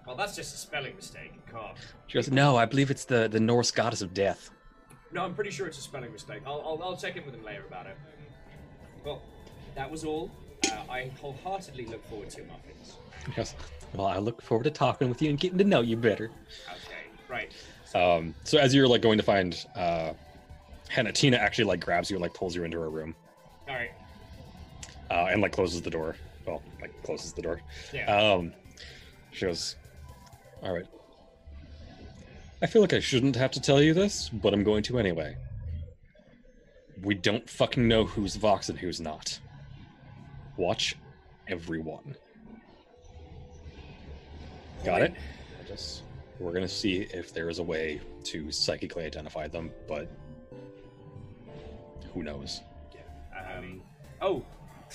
Well, 0.07 0.15
that's 0.15 0.37
just 0.37 0.55
a 0.55 0.59
spelling 0.59 0.95
mistake. 0.95 1.33
Can't. 1.51 1.77
She 2.07 2.17
goes, 2.17 2.31
"No, 2.31 2.57
I 2.57 2.65
believe 2.65 2.93
it's 2.93 3.05
the 3.05 3.27
the 3.27 3.41
Norse 3.41 3.73
goddess 3.73 4.01
of 4.01 4.15
death." 4.15 4.51
No, 5.15 5.25
I'm 5.25 5.35
pretty 5.35 5.53
sure 5.53 5.69
it's 5.69 5.79
a 5.79 5.81
spelling 5.81 6.13
mistake. 6.13 6.43
I'll, 6.45 6.61
I'll, 6.67 6.83
I'll 6.83 6.97
check 6.97 7.17
in 7.17 7.25
with 7.25 7.35
him 7.37 7.45
later 7.45 7.65
about 7.69 7.87
it. 7.87 7.97
Well, 9.05 9.23
that 9.77 9.89
was 9.89 10.05
all. 10.05 10.29
Uh, 10.67 10.77
I 10.91 11.13
wholeheartedly 11.21 11.87
look 11.87 12.05
forward 12.09 12.31
to 12.31 12.39
your 12.39 12.47
muffins. 12.47 12.97
Goes, 13.37 13.55
"Well, 13.95 14.07
I 14.09 14.19
look 14.19 14.43
forward 14.43 14.65
to 14.65 14.71
talking 14.71 15.09
with 15.09 15.23
you 15.23 15.31
and 15.31 15.39
getting 15.39 15.59
to 15.59 15.65
know 15.65 15.83
you 15.83 15.97
better." 15.97 16.31
Okay, 16.69 17.07
right. 17.29 17.53
Um, 17.95 18.35
so 18.43 18.59
as 18.59 18.75
you're 18.75 18.89
like 18.89 19.03
going 19.03 19.19
to 19.19 19.25
find 19.25 19.65
uh, 19.77 20.15
Hannah, 20.89 21.13
Tina 21.13 21.37
actually 21.37 21.65
like 21.65 21.81
grabs 21.81 22.11
you 22.11 22.17
and 22.17 22.23
like 22.23 22.35
pulls 22.35 22.57
you 22.57 22.65
into 22.65 22.81
her 22.81 22.91
room. 22.91 23.15
All 23.69 23.75
right. 23.75 23.93
uh, 25.11 25.29
and 25.31 25.41
like 25.41 25.53
closes 25.53 25.81
the 25.81 25.91
door. 25.91 26.17
Well, 26.45 26.61
like 26.81 26.91
closes 27.05 27.33
the 27.33 27.43
door. 27.43 27.61
Yeah. 27.93 28.15
Um, 28.15 28.53
she 29.31 29.47
goes, 29.47 29.77
"All 30.63 30.75
right. 30.75 30.87
I 32.65 32.67
feel 32.67 32.81
like 32.81 32.95
I 32.95 33.01
shouldn't 33.01 33.37
have 33.37 33.51
to 33.51 33.61
tell 33.61 33.83
you 33.83 33.93
this, 33.93 34.31
but 34.31 34.55
I'm 34.55 34.65
going 34.65 34.83
to 34.85 34.99
anyway. 34.99 35.37
We 37.03 37.15
don't 37.15 37.49
fucking 37.49 37.87
know 37.87 38.07
who's 38.07 38.37
Vox 38.37 38.71
and 38.71 38.79
who's 38.79 39.03
not. 39.03 39.39
Watch 40.57 40.97
everyone. 41.47 42.17
Got 44.83 45.03
it? 45.03 45.13
I 45.61 45.69
just 45.69 46.05
we're 46.41 46.55
gonna 46.55 46.67
see 46.67 47.03
if 47.13 47.35
there 47.35 47.51
is 47.51 47.59
a 47.59 47.63
way 47.63 48.01
to 48.25 48.51
psychically 48.51 49.05
identify 49.05 49.47
them, 49.47 49.71
but 49.87 50.11
who 52.15 52.23
knows? 52.23 52.63
Um, 53.37 53.83
oh, 54.23 54.43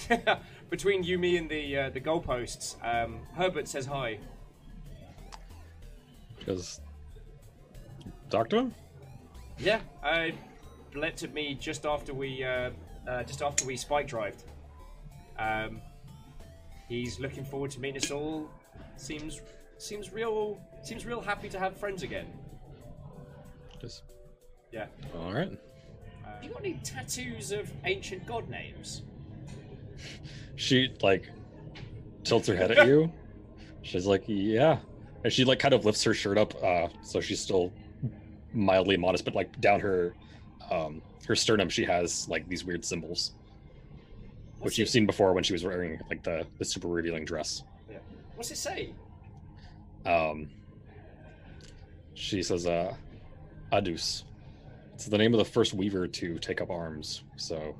between 0.72 1.04
you, 1.04 1.20
me, 1.20 1.38
and 1.38 1.48
the 1.48 1.78
uh, 1.78 1.90
the 1.92 2.02
goalposts, 2.02 2.78
um, 2.84 3.20
Herbert 3.36 3.68
says 3.68 3.86
hi. 3.86 4.18
She 8.30 8.50
to 8.50 8.58
him? 8.58 8.76
Yeah, 9.58 9.82
uh, 10.04 10.28
leapt 10.96 11.24
me 11.34 11.56
just 11.60 11.86
after 11.86 12.14
we 12.14 12.44
uh, 12.44 12.70
uh, 13.08 13.24
just 13.24 13.42
after 13.42 13.66
we 13.66 13.76
spike 13.76 14.08
drived. 14.08 14.44
Um, 15.38 15.82
he's 16.88 17.20
looking 17.20 17.44
forward 17.44 17.72
to 17.72 17.80
meeting 17.80 18.02
us 18.02 18.12
all. 18.12 18.50
Seems 18.96 19.42
seems 19.78 20.12
real 20.14 20.60
seems 20.82 21.06
real 21.06 21.22
happy 21.22 21.50
to 21.50 21.60
have 21.60 21.76
friends 21.78 22.04
again. 22.04 22.28
Just, 23.82 24.04
Yeah. 24.72 24.88
all 25.16 25.34
right. 25.34 25.58
you 26.44 26.50
got 26.50 26.60
any 26.60 26.74
tattoos 26.84 27.52
of 27.52 27.72
ancient 27.86 28.26
god 28.26 28.50
names? 28.50 29.02
She 30.56 30.94
like 31.02 31.30
tilts 32.26 32.48
her 32.50 32.56
head 32.56 32.72
at 32.72 32.86
you. 32.88 33.12
She's 33.82 34.06
like, 34.06 34.24
yeah, 34.28 34.80
and 35.24 35.32
she 35.32 35.46
like 35.46 35.60
kind 35.60 35.74
of 35.74 35.86
lifts 35.86 36.04
her 36.04 36.14
shirt 36.14 36.38
up, 36.38 36.54
uh, 36.62 36.88
so 37.02 37.22
she's 37.22 37.40
still 37.40 37.72
mildly 38.54 38.98
modest, 38.98 39.26
but 39.26 39.36
like 39.36 39.60
down 39.62 39.80
her 39.80 40.14
um 40.72 41.02
her 41.28 41.36
sternum, 41.36 41.70
she 41.70 41.86
has 41.86 42.28
like 42.30 42.48
these 42.48 42.66
weird 42.66 42.84
symbols, 42.84 43.32
What's 44.58 44.64
which 44.64 44.80
you've 44.80 44.90
seen 44.90 45.06
before 45.06 45.34
when 45.34 45.44
she 45.44 45.54
was 45.54 45.64
wearing 45.64 46.00
like 46.10 46.24
the 46.24 46.46
the 46.58 46.66
super 46.66 46.88
revealing 46.88 47.26
dress. 47.26 47.64
Yeah. 47.90 47.98
What's 48.36 48.52
it 48.52 48.58
say? 48.58 48.94
Um, 50.06 50.50
she 52.14 52.44
says, 52.44 52.66
uh, 52.68 52.94
Adus. 53.72 54.24
It's 54.94 55.06
the 55.06 55.18
name 55.18 55.34
of 55.34 55.38
the 55.38 55.46
first 55.46 55.74
weaver 55.74 56.08
to 56.08 56.38
take 56.40 56.60
up 56.60 56.70
arms. 56.70 57.24
So 57.38 57.76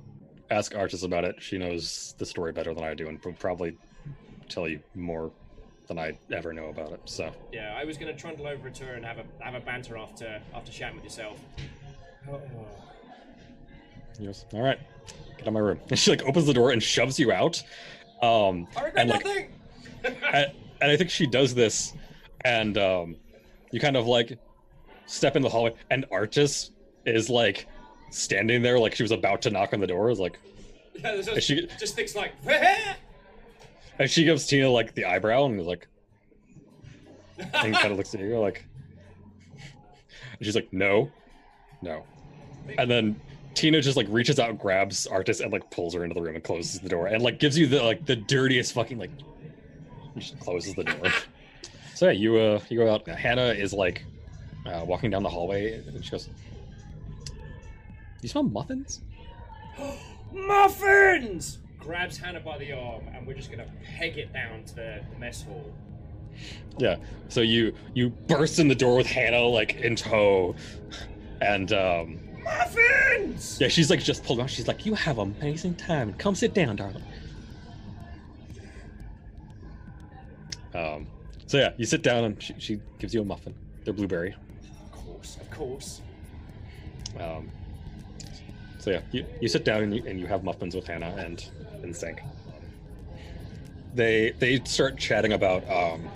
ask 0.50 0.76
Artis 0.76 1.04
about 1.04 1.26
it. 1.26 1.36
She 1.40 1.58
knows 1.58 2.16
the 2.18 2.26
story 2.26 2.54
better 2.54 2.74
than 2.74 2.84
I 2.84 2.94
do 2.94 3.10
and 3.10 3.20
will 3.24 3.34
probably 3.34 3.78
tell 4.48 4.68
you 4.68 4.80
more 4.96 5.32
than 5.90 6.00
I 6.00 6.18
ever 6.32 6.54
know 6.54 6.68
about 6.68 6.94
it. 6.94 7.02
So 7.06 7.32
Yeah, 7.52 7.76
I 7.76 7.84
was 7.84 7.98
gonna 7.98 8.16
trundle 8.16 8.48
over 8.48 8.70
to 8.70 8.86
her 8.86 8.94
and 8.94 9.04
have 9.04 9.18
a 9.18 9.44
have 9.44 9.56
a 9.56 9.60
banter 9.60 9.98
after 9.98 10.40
after 10.54 10.72
chatting 10.72 10.96
with 10.96 11.04
yourself. 11.04 11.42
yes, 14.20 14.46
all 14.54 14.62
right, 14.62 14.80
get 15.38 15.42
out 15.42 15.48
of 15.48 15.54
my 15.54 15.60
room. 15.60 15.80
And 15.90 16.00
she 16.00 16.12
like 16.12 16.24
opens 16.24 16.46
the 16.46 16.54
door 16.54 16.72
and 16.72 16.82
shoves 16.82 17.20
you 17.20 17.32
out. 17.34 17.62
Um, 18.22 18.68
I 18.78 18.86
regret 18.86 18.98
and 18.98 19.10
like 19.10 19.26
nothing. 19.26 19.50
and, 20.04 20.52
and 20.82 20.92
I 20.92 20.96
think 20.96 21.10
she 21.10 21.26
does 21.26 21.54
this, 21.56 21.94
and 22.46 22.78
um, 22.78 23.16
you 23.72 23.80
kind 23.80 23.98
of 23.98 24.06
like 24.06 24.38
step 25.08 25.36
in 25.36 25.42
the 25.42 25.50
hallway, 25.50 25.74
and 25.90 26.06
Artis 26.12 26.72
is 27.06 27.30
like 27.32 27.68
standing 28.12 28.62
there, 28.62 28.78
like 28.78 28.94
she 28.94 29.04
was 29.04 29.12
about 29.12 29.42
to 29.42 29.50
knock 29.50 29.74
on 29.74 29.80
the 29.80 29.88
door. 29.88 30.12
Is 30.12 30.20
like, 30.20 30.40
yeah, 30.96 31.20
just, 31.20 31.42
she 31.42 31.68
just 31.80 31.96
thinks 31.96 32.16
like. 32.16 32.34
And 34.00 34.10
she 34.10 34.24
gives 34.24 34.48
Tina 34.48 34.70
like 34.70 34.96
the 34.96 35.06
eyebrow, 35.06 35.46
and 35.46 35.60
is 35.60 35.68
like, 35.68 35.88
and 37.38 37.74
kind 37.74 37.92
of 37.92 37.98
looks 37.98 38.14
at 38.16 38.22
you 38.22 38.40
like, 38.40 38.66
and 39.54 40.46
she's 40.46 40.56
like, 40.56 40.72
no, 40.72 41.12
no, 41.82 42.04
and 42.78 42.90
then. 42.90 43.22
Tina 43.56 43.82
just 43.82 43.98
like 43.98 44.06
reaches 44.10 44.40
out, 44.40 44.58
grabs 44.58 45.06
Artis, 45.08 45.42
and 45.42 45.52
like 45.52 45.70
pulls 45.70 45.94
her 45.94 46.04
into 46.04 46.14
the 46.14 46.22
room 46.22 46.36
and 46.36 46.44
closes 46.44 46.80
the 46.80 46.88
door, 46.88 47.08
and 47.08 47.22
like 47.22 47.40
gives 47.40 47.58
you 47.58 47.68
the 47.68 47.82
like 47.84 48.06
the 48.06 48.16
dirtiest 48.16 48.72
fucking 48.74 48.98
like. 48.98 49.10
Just 50.16 50.40
closes 50.40 50.76
the 50.76 50.84
door. 50.86 51.12
So 51.96 52.06
yeah, 52.06 52.12
you 52.12 52.38
uh 52.38 52.62
you 52.70 52.78
go 52.78 52.90
out. 52.94 53.06
Hannah 53.08 53.50
is 53.50 53.74
like 53.74 54.06
uh, 54.66 54.86
walking 54.86 55.10
down 55.10 55.24
the 55.24 55.30
hallway, 55.30 55.74
and 55.74 56.06
she 56.06 56.12
goes, 56.12 56.30
"You 58.22 58.30
smell 58.30 58.44
muffins?" 58.44 59.02
Muffins! 60.32 61.58
Grabs 61.80 62.18
Hannah 62.18 62.40
by 62.40 62.58
the 62.58 62.74
arm, 62.74 63.04
and 63.14 63.26
we're 63.26 63.36
just 63.36 63.50
gonna 63.50 63.68
peg 63.84 64.18
it 64.18 64.32
down 64.34 64.64
to 64.66 64.76
the, 64.76 65.02
the 65.12 65.20
mess 65.20 65.44
hall. 65.44 65.72
Yeah. 66.78 66.98
So 67.30 67.42
you 67.42 67.74
you 67.94 68.10
burst 68.10 68.60
in 68.60 68.68
the 68.68 68.76
door 68.76 68.98
with 68.98 69.08
Hannah 69.08 69.42
like 69.42 69.76
in 69.76 69.96
tow, 69.96 70.56
and 71.42 71.72
um 71.74 72.20
Muffins! 72.44 73.58
yeah, 73.60 73.68
she's 73.68 73.90
like 73.90 74.02
just 74.02 74.24
pulled 74.24 74.40
out. 74.40 74.50
She's 74.50 74.68
like, 74.68 74.86
"You 74.86 74.94
have 74.94 75.20
an 75.20 75.36
amazing 75.40 75.76
time. 75.76 76.14
Come 76.14 76.36
sit 76.36 76.54
down, 76.54 76.76
darling." 76.78 77.04
Um. 80.74 81.08
So 81.48 81.58
yeah, 81.58 81.74
you 81.78 81.86
sit 81.86 82.04
down, 82.04 82.24
and 82.26 82.42
she, 82.42 82.54
she 82.60 82.80
gives 83.00 83.14
you 83.14 83.22
a 83.22 83.26
muffin. 83.26 83.56
They're 83.84 83.94
blueberry. 83.94 84.36
Of 84.86 84.92
course, 84.92 85.38
of 85.42 85.50
course. 85.50 86.02
Um, 87.20 87.50
so 88.78 88.92
yeah, 88.92 89.02
you, 89.12 89.26
you 89.42 89.48
sit 89.48 89.66
down 89.66 89.84
and 89.84 89.96
you, 89.96 90.04
and 90.06 90.20
you 90.20 90.28
have 90.28 90.44
muffins 90.44 90.76
with 90.76 90.88
Hannah 90.88 91.16
and 91.18 91.44
and 91.84 91.96
Sync. 91.96 92.22
They 93.96 94.32
they 94.40 94.60
start 94.66 94.98
chatting 94.98 95.34
about 95.34 95.68
um 95.70 96.08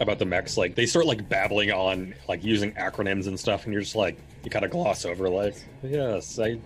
about 0.00 0.18
the 0.18 0.24
mechs. 0.24 0.56
Like 0.56 0.74
they 0.74 0.86
start 0.86 1.06
like 1.06 1.28
babbling 1.28 1.70
on 1.70 2.14
like 2.28 2.42
using 2.44 2.72
acronyms 2.72 3.26
and 3.26 3.38
stuff, 3.38 3.64
and 3.64 3.72
you're 3.72 3.82
just 3.82 3.96
like 3.96 4.18
you 4.42 4.50
kind 4.50 4.64
of 4.64 4.70
gloss 4.70 5.04
over 5.04 5.28
like 5.28 5.56
yes 5.82 6.38
I 6.38 6.58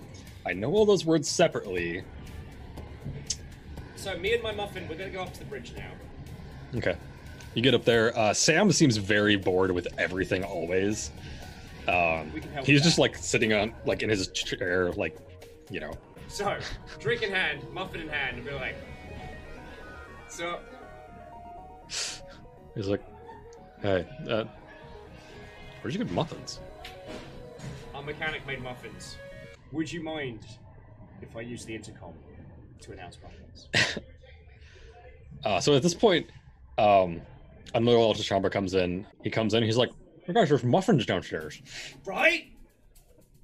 I 0.46 0.54
know 0.54 0.72
all 0.72 0.86
those 0.86 1.04
words 1.04 1.28
separately. 1.28 2.02
So 3.96 4.16
me 4.16 4.32
and 4.32 4.42
my 4.42 4.52
muffin, 4.52 4.86
we're 4.88 4.96
gonna 4.96 5.10
go 5.10 5.22
up 5.22 5.32
to 5.34 5.40
the 5.40 5.44
bridge 5.44 5.72
now. 5.76 5.90
Okay. 6.76 6.96
You 7.54 7.62
get 7.62 7.74
up 7.74 7.84
there. 7.84 8.16
Uh, 8.16 8.32
Sam 8.32 8.70
seems 8.72 8.96
very 8.96 9.36
bored 9.36 9.72
with 9.72 9.88
everything 9.98 10.44
always. 10.44 11.10
Um, 11.88 12.32
We 12.32 12.40
can 12.40 12.52
help 12.52 12.66
he's 12.66 12.82
just 12.82 12.98
like 12.98 13.16
sitting 13.16 13.52
on 13.52 13.74
like 13.84 14.02
in 14.02 14.08
his 14.10 14.28
chair, 14.28 14.92
like 14.92 15.16
you 15.70 15.80
know, 15.80 15.92
So, 16.28 16.58
drink 16.98 17.22
in 17.22 17.30
hand, 17.30 17.62
muffin 17.72 18.02
in 18.02 18.08
hand, 18.08 18.36
and 18.36 18.46
be 18.46 18.52
like, 18.52 18.76
so 20.28 20.60
He's 22.74 22.86
like, 22.86 23.02
hey, 23.82 24.06
uh, 24.28 24.44
where'd 25.80 25.94
you 25.94 26.04
get 26.04 26.10
muffins? 26.12 26.60
our 27.94 28.02
mechanic 28.02 28.46
made 28.46 28.62
muffins. 28.62 29.16
Would 29.72 29.90
you 29.90 30.02
mind 30.02 30.46
if 31.20 31.34
I 31.36 31.40
use 31.40 31.64
the 31.64 31.74
intercom 31.74 32.12
to 32.82 32.92
announce 32.92 33.18
muffins? 33.22 33.98
Uh, 35.44 35.60
so 35.60 35.72
at 35.76 35.82
this 35.82 35.94
point, 35.94 36.26
um, 36.78 37.20
another 37.72 37.96
Altus 37.96 38.24
Chamber 38.24 38.50
comes 38.50 38.74
in. 38.74 39.06
He 39.22 39.30
comes 39.30 39.54
in. 39.54 39.62
He's 39.62 39.76
like, 39.76 39.90
"You 40.26 40.34
guys, 40.34 40.48
there's 40.48 40.64
muffins 40.64 41.06
downstairs." 41.06 41.62
right? 42.04 42.46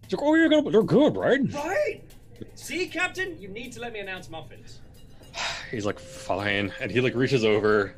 He's 0.03 0.13
like, 0.13 0.21
"Oh, 0.21 0.35
you're 0.35 0.49
gonna, 0.49 0.71
they're 0.73 0.83
good, 0.83 1.17
right?" 1.17 1.39
Right? 1.53 2.03
See, 2.55 2.87
Captain, 2.87 3.41
you 3.41 3.49
need 3.49 3.73
to 3.73 3.81
let 3.81 3.93
me 3.93 4.01
announce 4.01 4.29
muffins. 4.31 4.81
He's 5.71 5.87
like, 5.87 5.99
"Fine," 5.99 6.73
and 6.81 6.91
he 6.91 7.01
like 7.01 7.15
reaches 7.15 7.45
over, 7.45 7.95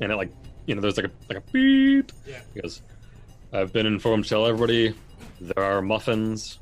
and 0.00 0.12
it 0.12 0.16
like, 0.16 0.32
you 0.66 0.74
know, 0.74 0.80
there's 0.80 0.96
like 0.96 1.06
a 1.06 1.10
like 1.28 1.38
a 1.38 1.50
beep. 1.52 2.12
Yeah. 2.26 2.40
He 2.54 2.60
goes, 2.60 2.82
"I've 3.52 3.72
been 3.72 3.86
informed. 3.86 4.28
Tell 4.28 4.46
everybody 4.46 4.94
there 5.40 5.62
are 5.64 5.82
muffins." 5.82 6.58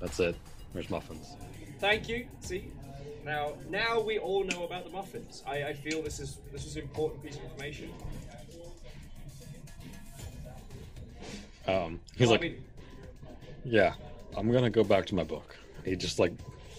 That's 0.00 0.18
it. 0.18 0.36
There's 0.74 0.90
muffins. 0.90 1.36
Thank 1.78 2.08
you. 2.08 2.26
See, 2.40 2.68
now 3.24 3.54
now 3.70 4.00
we 4.00 4.18
all 4.18 4.42
know 4.44 4.64
about 4.64 4.84
the 4.84 4.90
muffins. 4.90 5.42
I, 5.46 5.64
I 5.64 5.72
feel 5.74 6.02
this 6.02 6.18
is 6.18 6.38
this 6.52 6.66
is 6.66 6.76
an 6.76 6.82
important 6.82 7.22
piece 7.22 7.36
of 7.36 7.44
information. 7.44 7.90
Um, 11.68 12.00
he's 12.16 12.26
Well, 12.26 12.30
like, 12.32 12.40
I 12.40 12.44
mean, 12.44 12.64
Yeah, 13.64 13.94
I'm 14.36 14.50
gonna 14.50 14.70
go 14.70 14.84
back 14.84 15.06
to 15.06 15.14
my 15.14 15.24
book. 15.24 15.56
He 15.84 15.96
just 15.96 16.18
like 16.18 16.32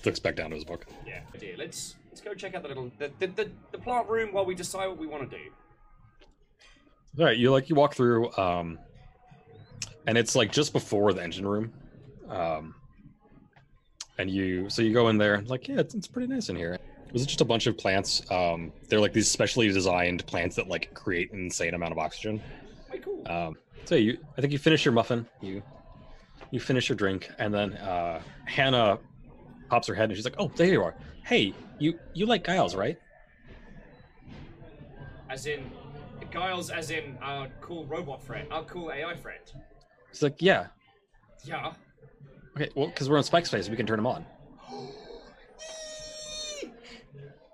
looks 0.05 0.19
back 0.19 0.35
down 0.35 0.49
to 0.49 0.55
his 0.55 0.65
book. 0.65 0.85
yeah, 1.05 1.21
dear. 1.39 1.55
Let's 1.57 1.95
let's 2.09 2.21
go 2.21 2.33
check 2.33 2.55
out 2.55 2.63
the 2.63 2.69
little 2.69 2.91
the 2.97 3.11
the, 3.19 3.27
the, 3.27 3.51
the 3.71 3.77
plant 3.77 4.07
room 4.09 4.33
while 4.33 4.45
we 4.45 4.55
decide 4.55 4.87
what 4.87 4.97
we 4.97 5.07
want 5.07 5.29
to 5.29 5.37
do. 5.37 5.43
All 7.19 7.25
right, 7.25 7.37
you 7.37 7.51
like 7.51 7.69
you 7.69 7.75
walk 7.75 7.93
through, 7.93 8.35
um, 8.37 8.79
and 10.07 10.17
it's 10.17 10.35
like 10.35 10.51
just 10.51 10.73
before 10.73 11.13
the 11.13 11.21
engine 11.21 11.47
room, 11.47 11.71
um, 12.27 12.73
and 14.17 14.31
you 14.31 14.69
so 14.69 14.81
you 14.81 14.93
go 14.93 15.09
in 15.09 15.17
there. 15.17 15.41
Like, 15.45 15.67
yeah, 15.67 15.79
it's, 15.79 15.93
it's 15.93 16.07
pretty 16.07 16.27
nice 16.33 16.49
in 16.49 16.55
here. 16.55 16.79
Was 17.11 17.21
It 17.21 17.27
just 17.27 17.41
a 17.41 17.45
bunch 17.45 17.67
of 17.67 17.77
plants. 17.77 18.23
Um, 18.31 18.73
they're 18.89 18.99
like 18.99 19.13
these 19.13 19.29
specially 19.29 19.71
designed 19.71 20.25
plants 20.25 20.55
that 20.55 20.67
like 20.67 20.91
create 20.95 21.31
an 21.31 21.41
insane 21.41 21.75
amount 21.75 21.91
of 21.91 21.99
oxygen. 21.99 22.41
Way 22.91 22.97
cool. 22.97 23.21
Um, 23.27 23.57
so 23.85 23.93
you, 23.93 24.17
I 24.35 24.41
think 24.41 24.51
you 24.51 24.57
finish 24.57 24.83
your 24.83 24.93
muffin. 24.93 25.27
You, 25.39 25.61
you 26.53 26.59
finish 26.59 26.87
your 26.87 26.95
drink, 26.95 27.31
and 27.39 27.51
then 27.51 27.73
uh, 27.77 28.21
Hannah 28.45 28.99
pops 29.69 29.87
her 29.87 29.95
head 29.95 30.09
and 30.09 30.15
she's 30.15 30.23
like, 30.23 30.35
"Oh, 30.37 30.51
there 30.55 30.67
you 30.67 30.83
are. 30.83 30.93
Hey, 31.25 31.51
you 31.79 31.99
you 32.13 32.27
like 32.27 32.45
Giles, 32.45 32.75
right?" 32.75 32.95
As 35.31 35.47
in, 35.47 35.71
Giles, 36.31 36.69
as 36.69 36.91
in 36.91 37.17
our 37.23 37.47
cool 37.59 37.85
robot 37.85 38.21
friend, 38.23 38.47
our 38.51 38.63
cool 38.65 38.91
AI 38.91 39.15
friend. 39.15 39.41
She's 40.11 40.21
like, 40.21 40.43
"Yeah, 40.43 40.67
Yeah. 41.43 41.73
okay. 42.55 42.69
Well, 42.75 42.85
because 42.85 43.09
we're 43.09 43.17
on 43.17 43.23
Spike's 43.23 43.49
Space, 43.49 43.67
we 43.67 43.75
can 43.75 43.87
turn 43.87 43.97
him 43.97 44.05
on." 44.05 44.23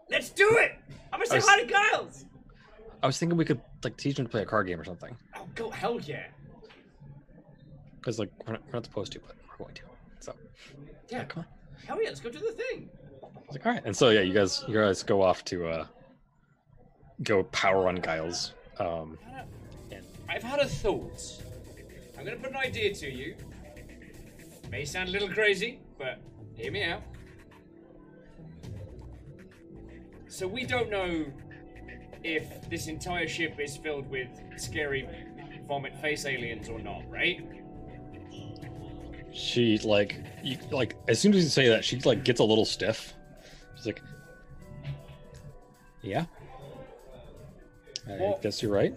Let's 0.09 0.29
do 0.31 0.57
it! 0.57 0.73
I'm 1.13 1.19
gonna 1.19 1.27
say 1.27 1.35
was- 1.37 1.47
hi 1.47 1.61
to 1.61 1.65
Giles! 1.65 2.25
I 3.01 3.07
was 3.07 3.17
thinking 3.17 3.37
we 3.37 3.45
could 3.45 3.61
like 3.81 3.95
teach 3.95 4.19
him 4.19 4.25
to 4.25 4.29
play 4.29 4.41
a 4.41 4.45
card 4.45 4.67
game 4.67 4.77
or 4.81 4.83
something. 4.83 5.15
Oh, 5.37 5.47
go 5.55 5.69
hell 5.69 6.01
yeah! 6.01 6.25
Because 7.99 8.19
like 8.19 8.29
we're 8.45 8.53
not, 8.53 8.61
we're 8.67 8.73
not 8.73 8.85
supposed 8.85 9.11
to, 9.13 9.19
but 9.19 9.35
we're 9.49 9.65
going 9.65 9.75
to. 9.75 9.81
So 10.19 10.33
Yeah, 11.09 11.25
come 11.25 11.43
on. 11.43 11.85
hell 11.85 12.01
yeah, 12.01 12.09
let's 12.09 12.19
go 12.19 12.29
do 12.29 12.39
the 12.39 12.51
thing! 12.51 12.89
was 13.21 13.57
like, 13.57 13.65
all 13.65 13.73
right. 13.73 13.81
And 13.85 13.95
so 13.95 14.09
yeah, 14.09 14.21
you 14.21 14.33
guys 14.33 14.63
you 14.67 14.73
guys 14.75 15.03
go 15.03 15.21
off 15.21 15.43
to 15.45 15.67
uh 15.67 15.85
go 17.23 17.43
power 17.43 17.87
on 17.87 18.01
Giles. 18.01 18.53
Um 18.79 19.17
I've 20.27 20.43
had 20.43 20.59
a 20.59 20.67
thought. 20.67 21.41
I'm 22.17 22.23
gonna 22.23 22.37
put 22.37 22.51
an 22.51 22.57
idea 22.57 22.93
to 22.93 23.11
you. 23.11 23.35
May 24.69 24.85
sound 24.85 25.09
a 25.09 25.11
little 25.11 25.29
crazy, 25.29 25.79
but 25.97 26.19
hear 26.55 26.71
me 26.71 26.83
out. 26.83 27.01
So 30.27 30.47
we 30.47 30.63
don't 30.63 30.91
know 30.91 31.25
if 32.23 32.69
this 32.69 32.87
entire 32.87 33.27
ship 33.27 33.59
is 33.59 33.77
filled 33.77 34.07
with 34.09 34.27
scary 34.57 35.09
vomit 35.67 35.95
face 35.99 36.25
aliens 36.25 36.69
or 36.69 36.79
not, 36.79 37.09
right? 37.09 37.41
She 39.33 39.77
like 39.79 40.15
you, 40.43 40.57
like 40.71 40.95
as 41.07 41.19
soon 41.19 41.33
as 41.33 41.43
you 41.43 41.49
say 41.49 41.69
that, 41.69 41.83
she 41.85 41.97
like 41.99 42.23
gets 42.23 42.39
a 42.39 42.43
little 42.43 42.65
stiff. 42.65 43.13
She's 43.75 43.85
like, 43.85 44.01
Yeah. 46.01 46.25
I 48.07 48.11
Well- 48.17 48.39
guess 48.41 48.61
you're 48.61 48.71
right. 48.73 48.93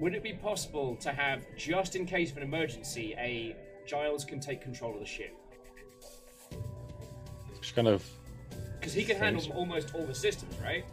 Would 0.00 0.14
it 0.14 0.22
be 0.22 0.32
possible 0.32 0.96
to 0.96 1.12
have, 1.12 1.44
just 1.58 1.94
in 1.94 2.06
case 2.06 2.30
of 2.30 2.38
an 2.38 2.42
emergency, 2.42 3.14
a 3.18 3.54
Giles 3.86 4.24
can 4.24 4.40
take 4.40 4.62
control 4.62 4.94
of 4.94 5.00
the 5.00 5.04
ship? 5.06 5.34
She 7.60 7.74
kind 7.74 7.86
of 7.88 8.02
Because 8.78 8.94
he 8.94 9.04
can 9.04 9.18
handle 9.18 9.42
Thanks. 9.42 9.54
almost 9.56 9.94
all 9.94 10.06
the 10.06 10.14
systems, 10.14 10.54
right? 10.62 10.86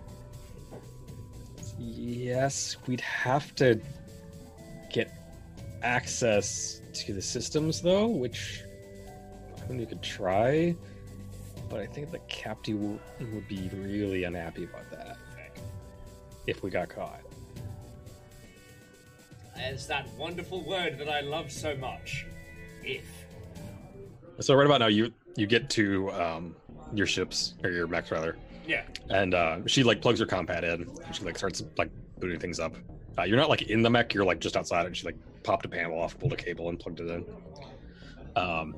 Yes, 1.80 2.75
we'd 2.88 2.99
have 3.01 3.55
to 3.55 3.80
get 4.91 5.09
access 5.84 6.82
to 7.05 7.13
the 7.13 7.21
systems 7.21 7.81
though, 7.81 8.07
which 8.07 8.61
I 9.63 9.69
mean 9.69 9.79
you 9.79 9.85
could 9.85 10.01
try, 10.03 10.75
but 11.69 11.79
I 11.79 11.85
think 11.85 12.11
the 12.11 12.19
captain 12.27 12.99
would 13.19 13.47
be 13.47 13.69
really 13.73 14.23
unhappy 14.23 14.63
about 14.65 14.89
that 14.91 15.17
if 16.47 16.63
we 16.63 16.69
got 16.69 16.89
caught. 16.89 17.21
There's 19.55 19.87
that 19.87 20.07
wonderful 20.17 20.63
word 20.63 20.97
that 20.99 21.09
I 21.09 21.21
love 21.21 21.51
so 21.51 21.75
much. 21.75 22.25
If. 22.83 23.05
So 24.39 24.53
right 24.55 24.65
about 24.65 24.79
now, 24.79 24.87
you 24.87 25.11
you 25.35 25.47
get 25.47 25.69
to 25.71 26.11
um, 26.11 26.55
your 26.93 27.07
ships 27.07 27.55
or 27.63 27.71
your 27.71 27.87
mechs 27.87 28.11
rather, 28.11 28.37
Yeah. 28.67 28.83
and 29.09 29.33
uh, 29.33 29.59
she 29.65 29.83
like 29.83 30.01
plugs 30.01 30.19
her 30.19 30.25
compad 30.25 30.63
in. 30.63 30.83
And 30.83 31.15
she 31.15 31.23
like 31.23 31.37
starts 31.37 31.63
like 31.77 31.89
booting 32.19 32.39
things 32.39 32.59
up. 32.59 32.75
Uh, 33.17 33.23
you're 33.23 33.37
not 33.37 33.49
like 33.49 33.63
in 33.63 33.81
the 33.81 33.89
mech; 33.89 34.13
you're 34.13 34.25
like 34.25 34.39
just 34.39 34.55
outside 34.55 34.85
it. 34.85 34.95
She 34.95 35.05
like 35.07 35.17
popped 35.47 35.65
a 35.65 35.69
panel 35.69 35.97
off, 35.99 36.19
pulled 36.19 36.33
a 36.33 36.35
cable, 36.35 36.67
and 36.69 36.77
plugged 36.77 36.99
it 36.99 37.09
in. 37.09 37.25
Um, 38.35 38.75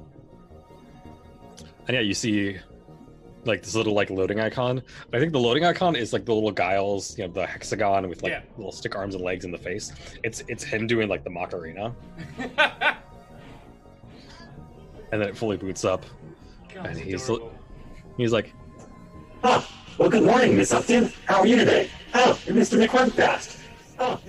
and 1.88 1.96
yeah, 1.96 2.02
you 2.02 2.14
see 2.14 2.58
like 3.46 3.64
this 3.64 3.74
little 3.74 3.94
like 3.94 4.10
loading 4.12 4.40
icon. 4.40 4.84
I 5.12 5.18
think 5.20 5.32
the 5.32 5.40
loading 5.40 5.66
icon 5.66 5.96
is 5.96 6.14
like 6.14 6.26
the 6.26 6.34
little 6.34 6.52
Giles, 6.52 7.18
you 7.18 7.26
know, 7.26 7.34
the 7.34 7.46
hexagon 7.48 8.08
with 8.08 8.22
like 8.22 8.32
Yeah. 8.34 8.42
little 8.58 8.72
stick 8.72 8.96
arms 8.96 9.16
and 9.16 9.24
legs 9.24 9.46
in 9.46 9.52
the 9.52 9.58
face. 9.58 9.92
It's 10.24 10.44
it's 10.48 10.64
him 10.64 10.86
doing 10.88 11.10
like 11.10 11.24
the 11.24 11.30
Macarena, 11.32 11.96
and 12.38 12.52
then 15.12 15.22
it 15.24 15.36
fully 15.38 15.58
boots 15.58 15.84
up. 15.84 16.06
God, 16.74 16.86
And 16.86 16.98
he's- 17.00 17.24
adorable. 17.26 17.54
He's 18.18 18.32
like, 18.34 18.54
Oh, 19.44 19.66
well, 19.98 20.10
good 20.10 20.24
morning, 20.24 20.56
Miss 20.58 20.74
Upton. 20.74 21.12
How 21.26 21.40
are 21.40 21.48
you 21.48 21.56
today? 21.56 21.90
Oh, 22.14 22.38
you're 22.46 22.56
Mr. 22.56 22.86
McRunfast. 22.86 23.59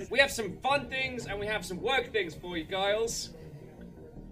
We 0.09 0.19
have 0.19 0.31
some 0.31 0.57
fun 0.57 0.89
things 0.89 1.27
and 1.27 1.39
we 1.39 1.45
have 1.47 1.65
some 1.65 1.81
work 1.81 2.11
things 2.11 2.35
for 2.35 2.57
you, 2.57 2.65
Giles. 2.65 3.29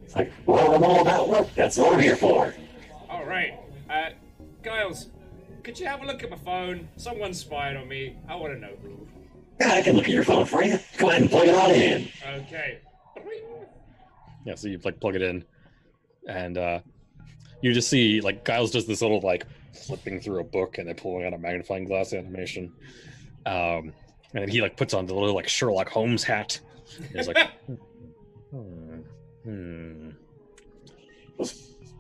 it's 0.04 0.16
like, 0.16 0.32
well, 0.46 0.76
I'm 0.76 0.84
all 0.84 1.02
about 1.02 1.30
work. 1.30 1.48
That's 1.56 1.78
what 1.78 1.94
I'm 1.94 2.00
here 2.00 2.16
for. 2.16 2.54
All 3.10 3.26
right. 3.26 3.58
Uh, 3.90 4.10
Giles, 4.64 5.08
could 5.64 5.80
you 5.80 5.86
have 5.86 6.02
a 6.02 6.06
look 6.06 6.24
at 6.24 6.30
my 6.30 6.38
phone? 6.38 6.88
Someone's 6.98 7.40
spying 7.40 7.78
on 7.78 7.88
me. 7.88 8.18
I 8.28 8.36
want 8.36 8.54
to 8.54 8.60
know 8.60 8.74
who. 8.82 9.08
Yeah, 9.60 9.74
I 9.74 9.82
can 9.82 9.96
look 9.96 10.06
at 10.06 10.12
your 10.12 10.24
phone 10.24 10.46
for 10.46 10.64
you. 10.64 10.80
Go 10.98 11.10
ahead 11.10 11.22
and 11.22 11.32
plug 11.32 11.48
it 11.48 11.56
on 11.56 11.72
in. 11.72 12.08
Okay. 12.28 12.80
yeah. 14.46 14.56
So 14.56 14.68
you 14.68 14.80
like 14.84 15.00
plug 15.00 15.16
it 15.16 15.22
in, 15.22 15.44
and 16.28 16.58
uh, 16.58 16.80
you 17.62 17.74
just 17.74 17.90
see 17.90 18.22
like 18.22 18.46
Giles 18.46 18.72
does 18.72 18.88
this 18.88 19.02
little 19.02 19.20
like 19.22 19.46
flipping 19.74 20.22
through 20.22 20.40
a 20.40 20.44
book 20.44 20.78
and 20.78 20.88
then 20.88 20.96
pulling 20.96 21.26
out 21.26 21.34
a 21.34 21.38
magnifying 21.38 21.86
glass 21.86 22.14
animation. 22.14 22.72
Um, 23.46 23.94
and 24.34 24.44
then 24.44 24.50
he 24.50 24.62
like 24.62 24.78
puts 24.78 24.94
on 24.94 25.06
the 25.06 25.14
little 25.14 25.36
like 25.36 25.48
Sherlock 25.48 25.90
Holmes 25.90 26.24
hat. 26.24 26.60
And 26.98 27.08
he's 27.16 27.28
like, 27.28 27.38
hmm, 28.52 29.00
hmm. 29.44 30.10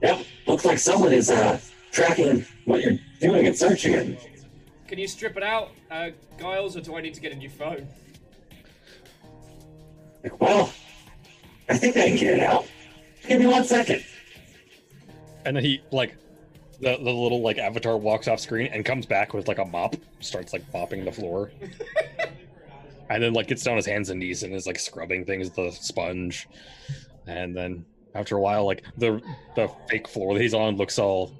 Yep, 0.01 0.25
looks 0.47 0.65
like 0.65 0.77
someone 0.77 1.11
is 1.11 1.29
uh, 1.29 1.59
tracking 1.91 2.45
what 2.65 2.81
you're 2.81 2.97
doing 3.19 3.47
and 3.47 3.55
searching 3.55 3.93
it. 3.93 4.19
Can 4.87 4.97
you 4.97 5.07
strip 5.07 5.37
it 5.37 5.43
out, 5.43 5.71
uh, 5.91 6.09
Giles, 6.39 6.77
or 6.77 6.81
do 6.81 6.95
I 6.95 7.01
need 7.01 7.13
to 7.13 7.21
get 7.21 7.31
a 7.31 7.35
new 7.35 7.49
phone? 7.49 7.87
Like, 10.23 10.39
well, 10.39 10.71
I 11.69 11.77
think 11.77 11.97
I 11.97 12.07
can 12.07 12.17
get 12.17 12.33
it 12.35 12.39
out. 12.41 12.65
Give 13.27 13.39
me 13.39 13.47
one 13.47 13.63
second. 13.63 14.03
And 15.45 15.55
then 15.55 15.63
he 15.63 15.81
like 15.91 16.15
the, 16.79 16.97
the 16.97 17.11
little 17.11 17.41
like 17.41 17.57
avatar 17.57 17.97
walks 17.97 18.27
off 18.27 18.39
screen 18.39 18.67
and 18.71 18.85
comes 18.85 19.05
back 19.05 19.33
with 19.33 19.47
like 19.47 19.59
a 19.59 19.65
mop, 19.65 19.95
starts 20.19 20.53
like 20.53 20.63
mopping 20.73 21.05
the 21.05 21.11
floor. 21.11 21.51
and 23.09 23.23
then 23.23 23.33
like 23.33 23.47
gets 23.47 23.63
down 23.63 23.75
his 23.75 23.85
hands 23.85 24.09
and 24.09 24.19
knees 24.19 24.43
and 24.43 24.53
is 24.53 24.67
like 24.67 24.79
scrubbing 24.79 25.25
things 25.25 25.47
with 25.47 25.55
the 25.55 25.71
sponge. 25.71 26.47
And 27.27 27.55
then 27.55 27.85
after 28.15 28.37
a 28.37 28.41
while, 28.41 28.65
like 28.65 28.83
the 28.97 29.21
the 29.55 29.69
fake 29.89 30.07
floor 30.07 30.33
that 30.33 30.41
he's 30.41 30.53
on 30.53 30.77
looks 30.77 30.99
all 30.99 31.33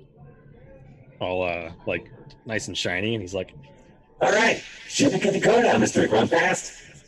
all 1.19 1.43
uh 1.43 1.71
like 1.85 2.11
nice 2.45 2.67
and 2.67 2.77
shiny, 2.77 3.13
and 3.15 3.21
he's 3.21 3.33
like, 3.33 3.53
All 4.21 4.31
right, 4.31 4.61
should 4.87 5.13
be 5.13 5.19
good 5.19 5.33
to 5.33 5.39
go 5.39 5.61
now, 5.61 5.75
Mr. 5.75 6.07
McRunfast. 6.07 7.03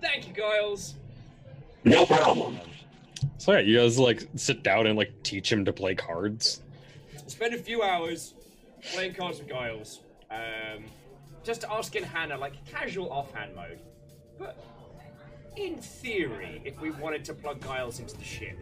Thank 0.00 0.28
you, 0.28 0.34
Giles. 0.34 0.94
No 1.84 2.06
problem. 2.06 2.58
So 3.38 3.52
yeah, 3.52 3.60
you 3.60 3.78
guys 3.78 3.98
like 3.98 4.28
sit 4.36 4.62
down 4.62 4.86
and 4.86 4.96
like 4.96 5.22
teach 5.22 5.50
him 5.50 5.64
to 5.64 5.72
play 5.72 5.94
cards. 5.94 6.62
Spend 7.26 7.54
a 7.54 7.58
few 7.58 7.82
hours 7.82 8.34
playing 8.92 9.14
cards 9.14 9.38
with 9.38 9.48
Giles. 9.48 10.00
Um, 10.30 10.84
just 11.44 11.64
asking 11.64 12.04
Hannah, 12.04 12.38
like 12.38 12.64
casual 12.64 13.10
offhand 13.10 13.54
mode. 13.54 13.80
But 14.38 14.62
in 15.56 15.76
theory, 15.76 16.62
if 16.64 16.80
we 16.80 16.90
wanted 16.90 17.24
to 17.26 17.34
plug 17.34 17.62
Giles 17.62 18.00
into 18.00 18.16
the 18.16 18.24
ship, 18.24 18.56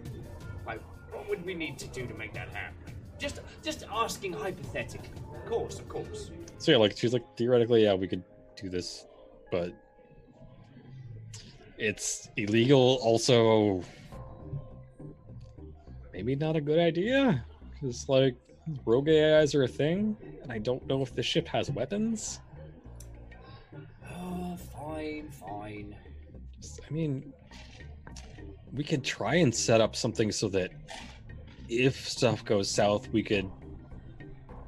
like 0.66 0.81
what 1.12 1.29
would 1.29 1.45
we 1.45 1.55
need 1.55 1.79
to 1.79 1.89
do 1.89 2.07
to 2.07 2.14
make 2.14 2.33
that 2.35 2.49
happen? 2.49 2.95
Just 3.18 3.41
just 3.62 3.85
asking 3.91 4.33
hypothetically. 4.33 5.11
Of 5.35 5.47
course, 5.47 5.79
of 5.79 5.89
course. 5.89 6.31
So 6.59 6.72
yeah, 6.72 6.79
like 6.79 6.97
she's 6.97 7.12
like 7.12 7.24
theoretically, 7.37 7.85
yeah, 7.85 7.95
we 7.95 8.09
could 8.09 8.22
do 8.57 8.68
this, 8.68 9.07
but 9.51 9.72
it's 11.79 12.29
illegal. 12.37 12.99
Also, 13.03 13.83
maybe 16.12 16.35
not 16.35 16.57
a 16.57 16.61
good 16.61 16.79
idea 16.79 17.45
because 17.72 18.09
like 18.09 18.35
rogue 18.85 19.09
AIs 19.09 19.55
are 19.55 19.64
a 19.64 19.68
thing, 19.68 20.16
and 20.43 20.51
I 20.51 20.59
don't 20.59 20.87
know 20.87 21.03
if 21.03 21.14
the 21.14 21.22
ship 21.22 21.47
has 21.49 21.70
weapons. 21.70 22.41
Fine, 24.87 25.30
fine. 25.30 25.97
I 26.89 26.93
mean, 26.93 27.32
we 28.72 28.84
could 28.84 29.03
try 29.03 29.37
and 29.37 29.53
set 29.53 29.80
up 29.80 29.97
something 29.97 30.30
so 30.30 30.49
that 30.51 30.70
if 31.68 32.09
stuff 32.09 32.45
goes 32.45 32.70
south, 32.70 33.09
we 33.12 33.22
could 33.24 33.51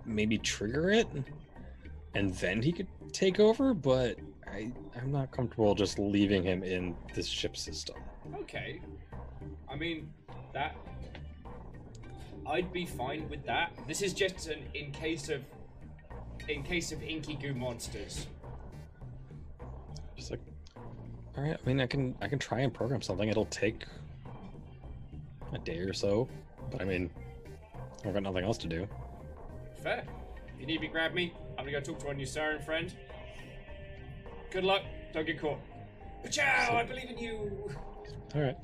maybe 0.05 0.37
trigger 0.37 0.91
it, 0.91 1.07
and 2.17 2.35
then 2.35 2.61
he 2.61 2.73
could 2.73 2.89
take 3.13 3.39
over. 3.39 3.73
But 3.75 4.19
I, 4.45 4.73
I'm 5.01 5.13
not 5.13 5.31
comfortable 5.31 5.77
just 5.77 6.01
leaving 6.01 6.43
him 6.43 6.65
in 6.65 6.97
this 7.15 7.29
ship 7.29 7.57
system. 7.57 7.97
Okay. 8.41 8.81
I 9.71 9.77
mean, 9.77 10.11
that. 10.53 10.75
I'd 12.45 12.73
be 12.73 12.87
fine 12.87 13.29
with 13.29 13.45
that. 13.47 13.73
This 13.87 14.03
is 14.03 14.13
just 14.15 14.49
an 14.49 14.65
in 14.75 14.91
case 14.91 15.29
of. 15.29 15.43
In 16.49 16.63
case 16.65 16.91
of 16.91 17.03
inky 17.03 17.35
goo 17.35 17.55
monsters. 17.55 18.27
Just 20.19 20.33
like, 20.33 20.41
all 21.37 21.45
right. 21.45 21.57
I 21.57 21.67
mean, 21.67 21.81
I 21.81 21.87
can, 21.87 22.15
I 22.21 22.27
can 22.27 22.41
try 22.41 22.61
and 22.61 22.75
program 22.75 23.01
something. 23.01 23.29
It'll 23.29 23.47
take 23.47 23.85
a 25.53 25.59
day 25.59 25.79
or 25.79 25.93
so, 25.93 26.29
but 26.71 26.83
I 26.83 26.85
mean, 26.85 27.09
I've 28.05 28.13
got 28.13 28.25
nothing 28.25 28.45
else 28.45 28.59
to 28.59 28.67
do. 28.67 28.87
Fair. 29.83 30.05
If 30.55 30.61
you 30.61 30.67
need 30.67 30.81
me, 30.81 30.89
grab 30.89 31.15
me. 31.15 31.33
I'm 31.57 31.65
gonna 31.65 31.71
go 31.71 31.81
talk 31.81 32.01
to 32.01 32.09
our 32.09 32.15
new 32.15 32.27
siren 32.27 32.61
friend. 32.61 32.93
Good 34.51 34.65
luck. 34.65 34.83
Don't 35.13 35.25
get 35.25 35.41
caught. 35.41 35.61
But 36.23 36.33
Ciao! 36.33 36.77
I 36.77 36.83
believe 36.83 37.11
in 37.11 37.19
you. 37.19 37.71
All 38.35 38.43
right. 38.43 38.57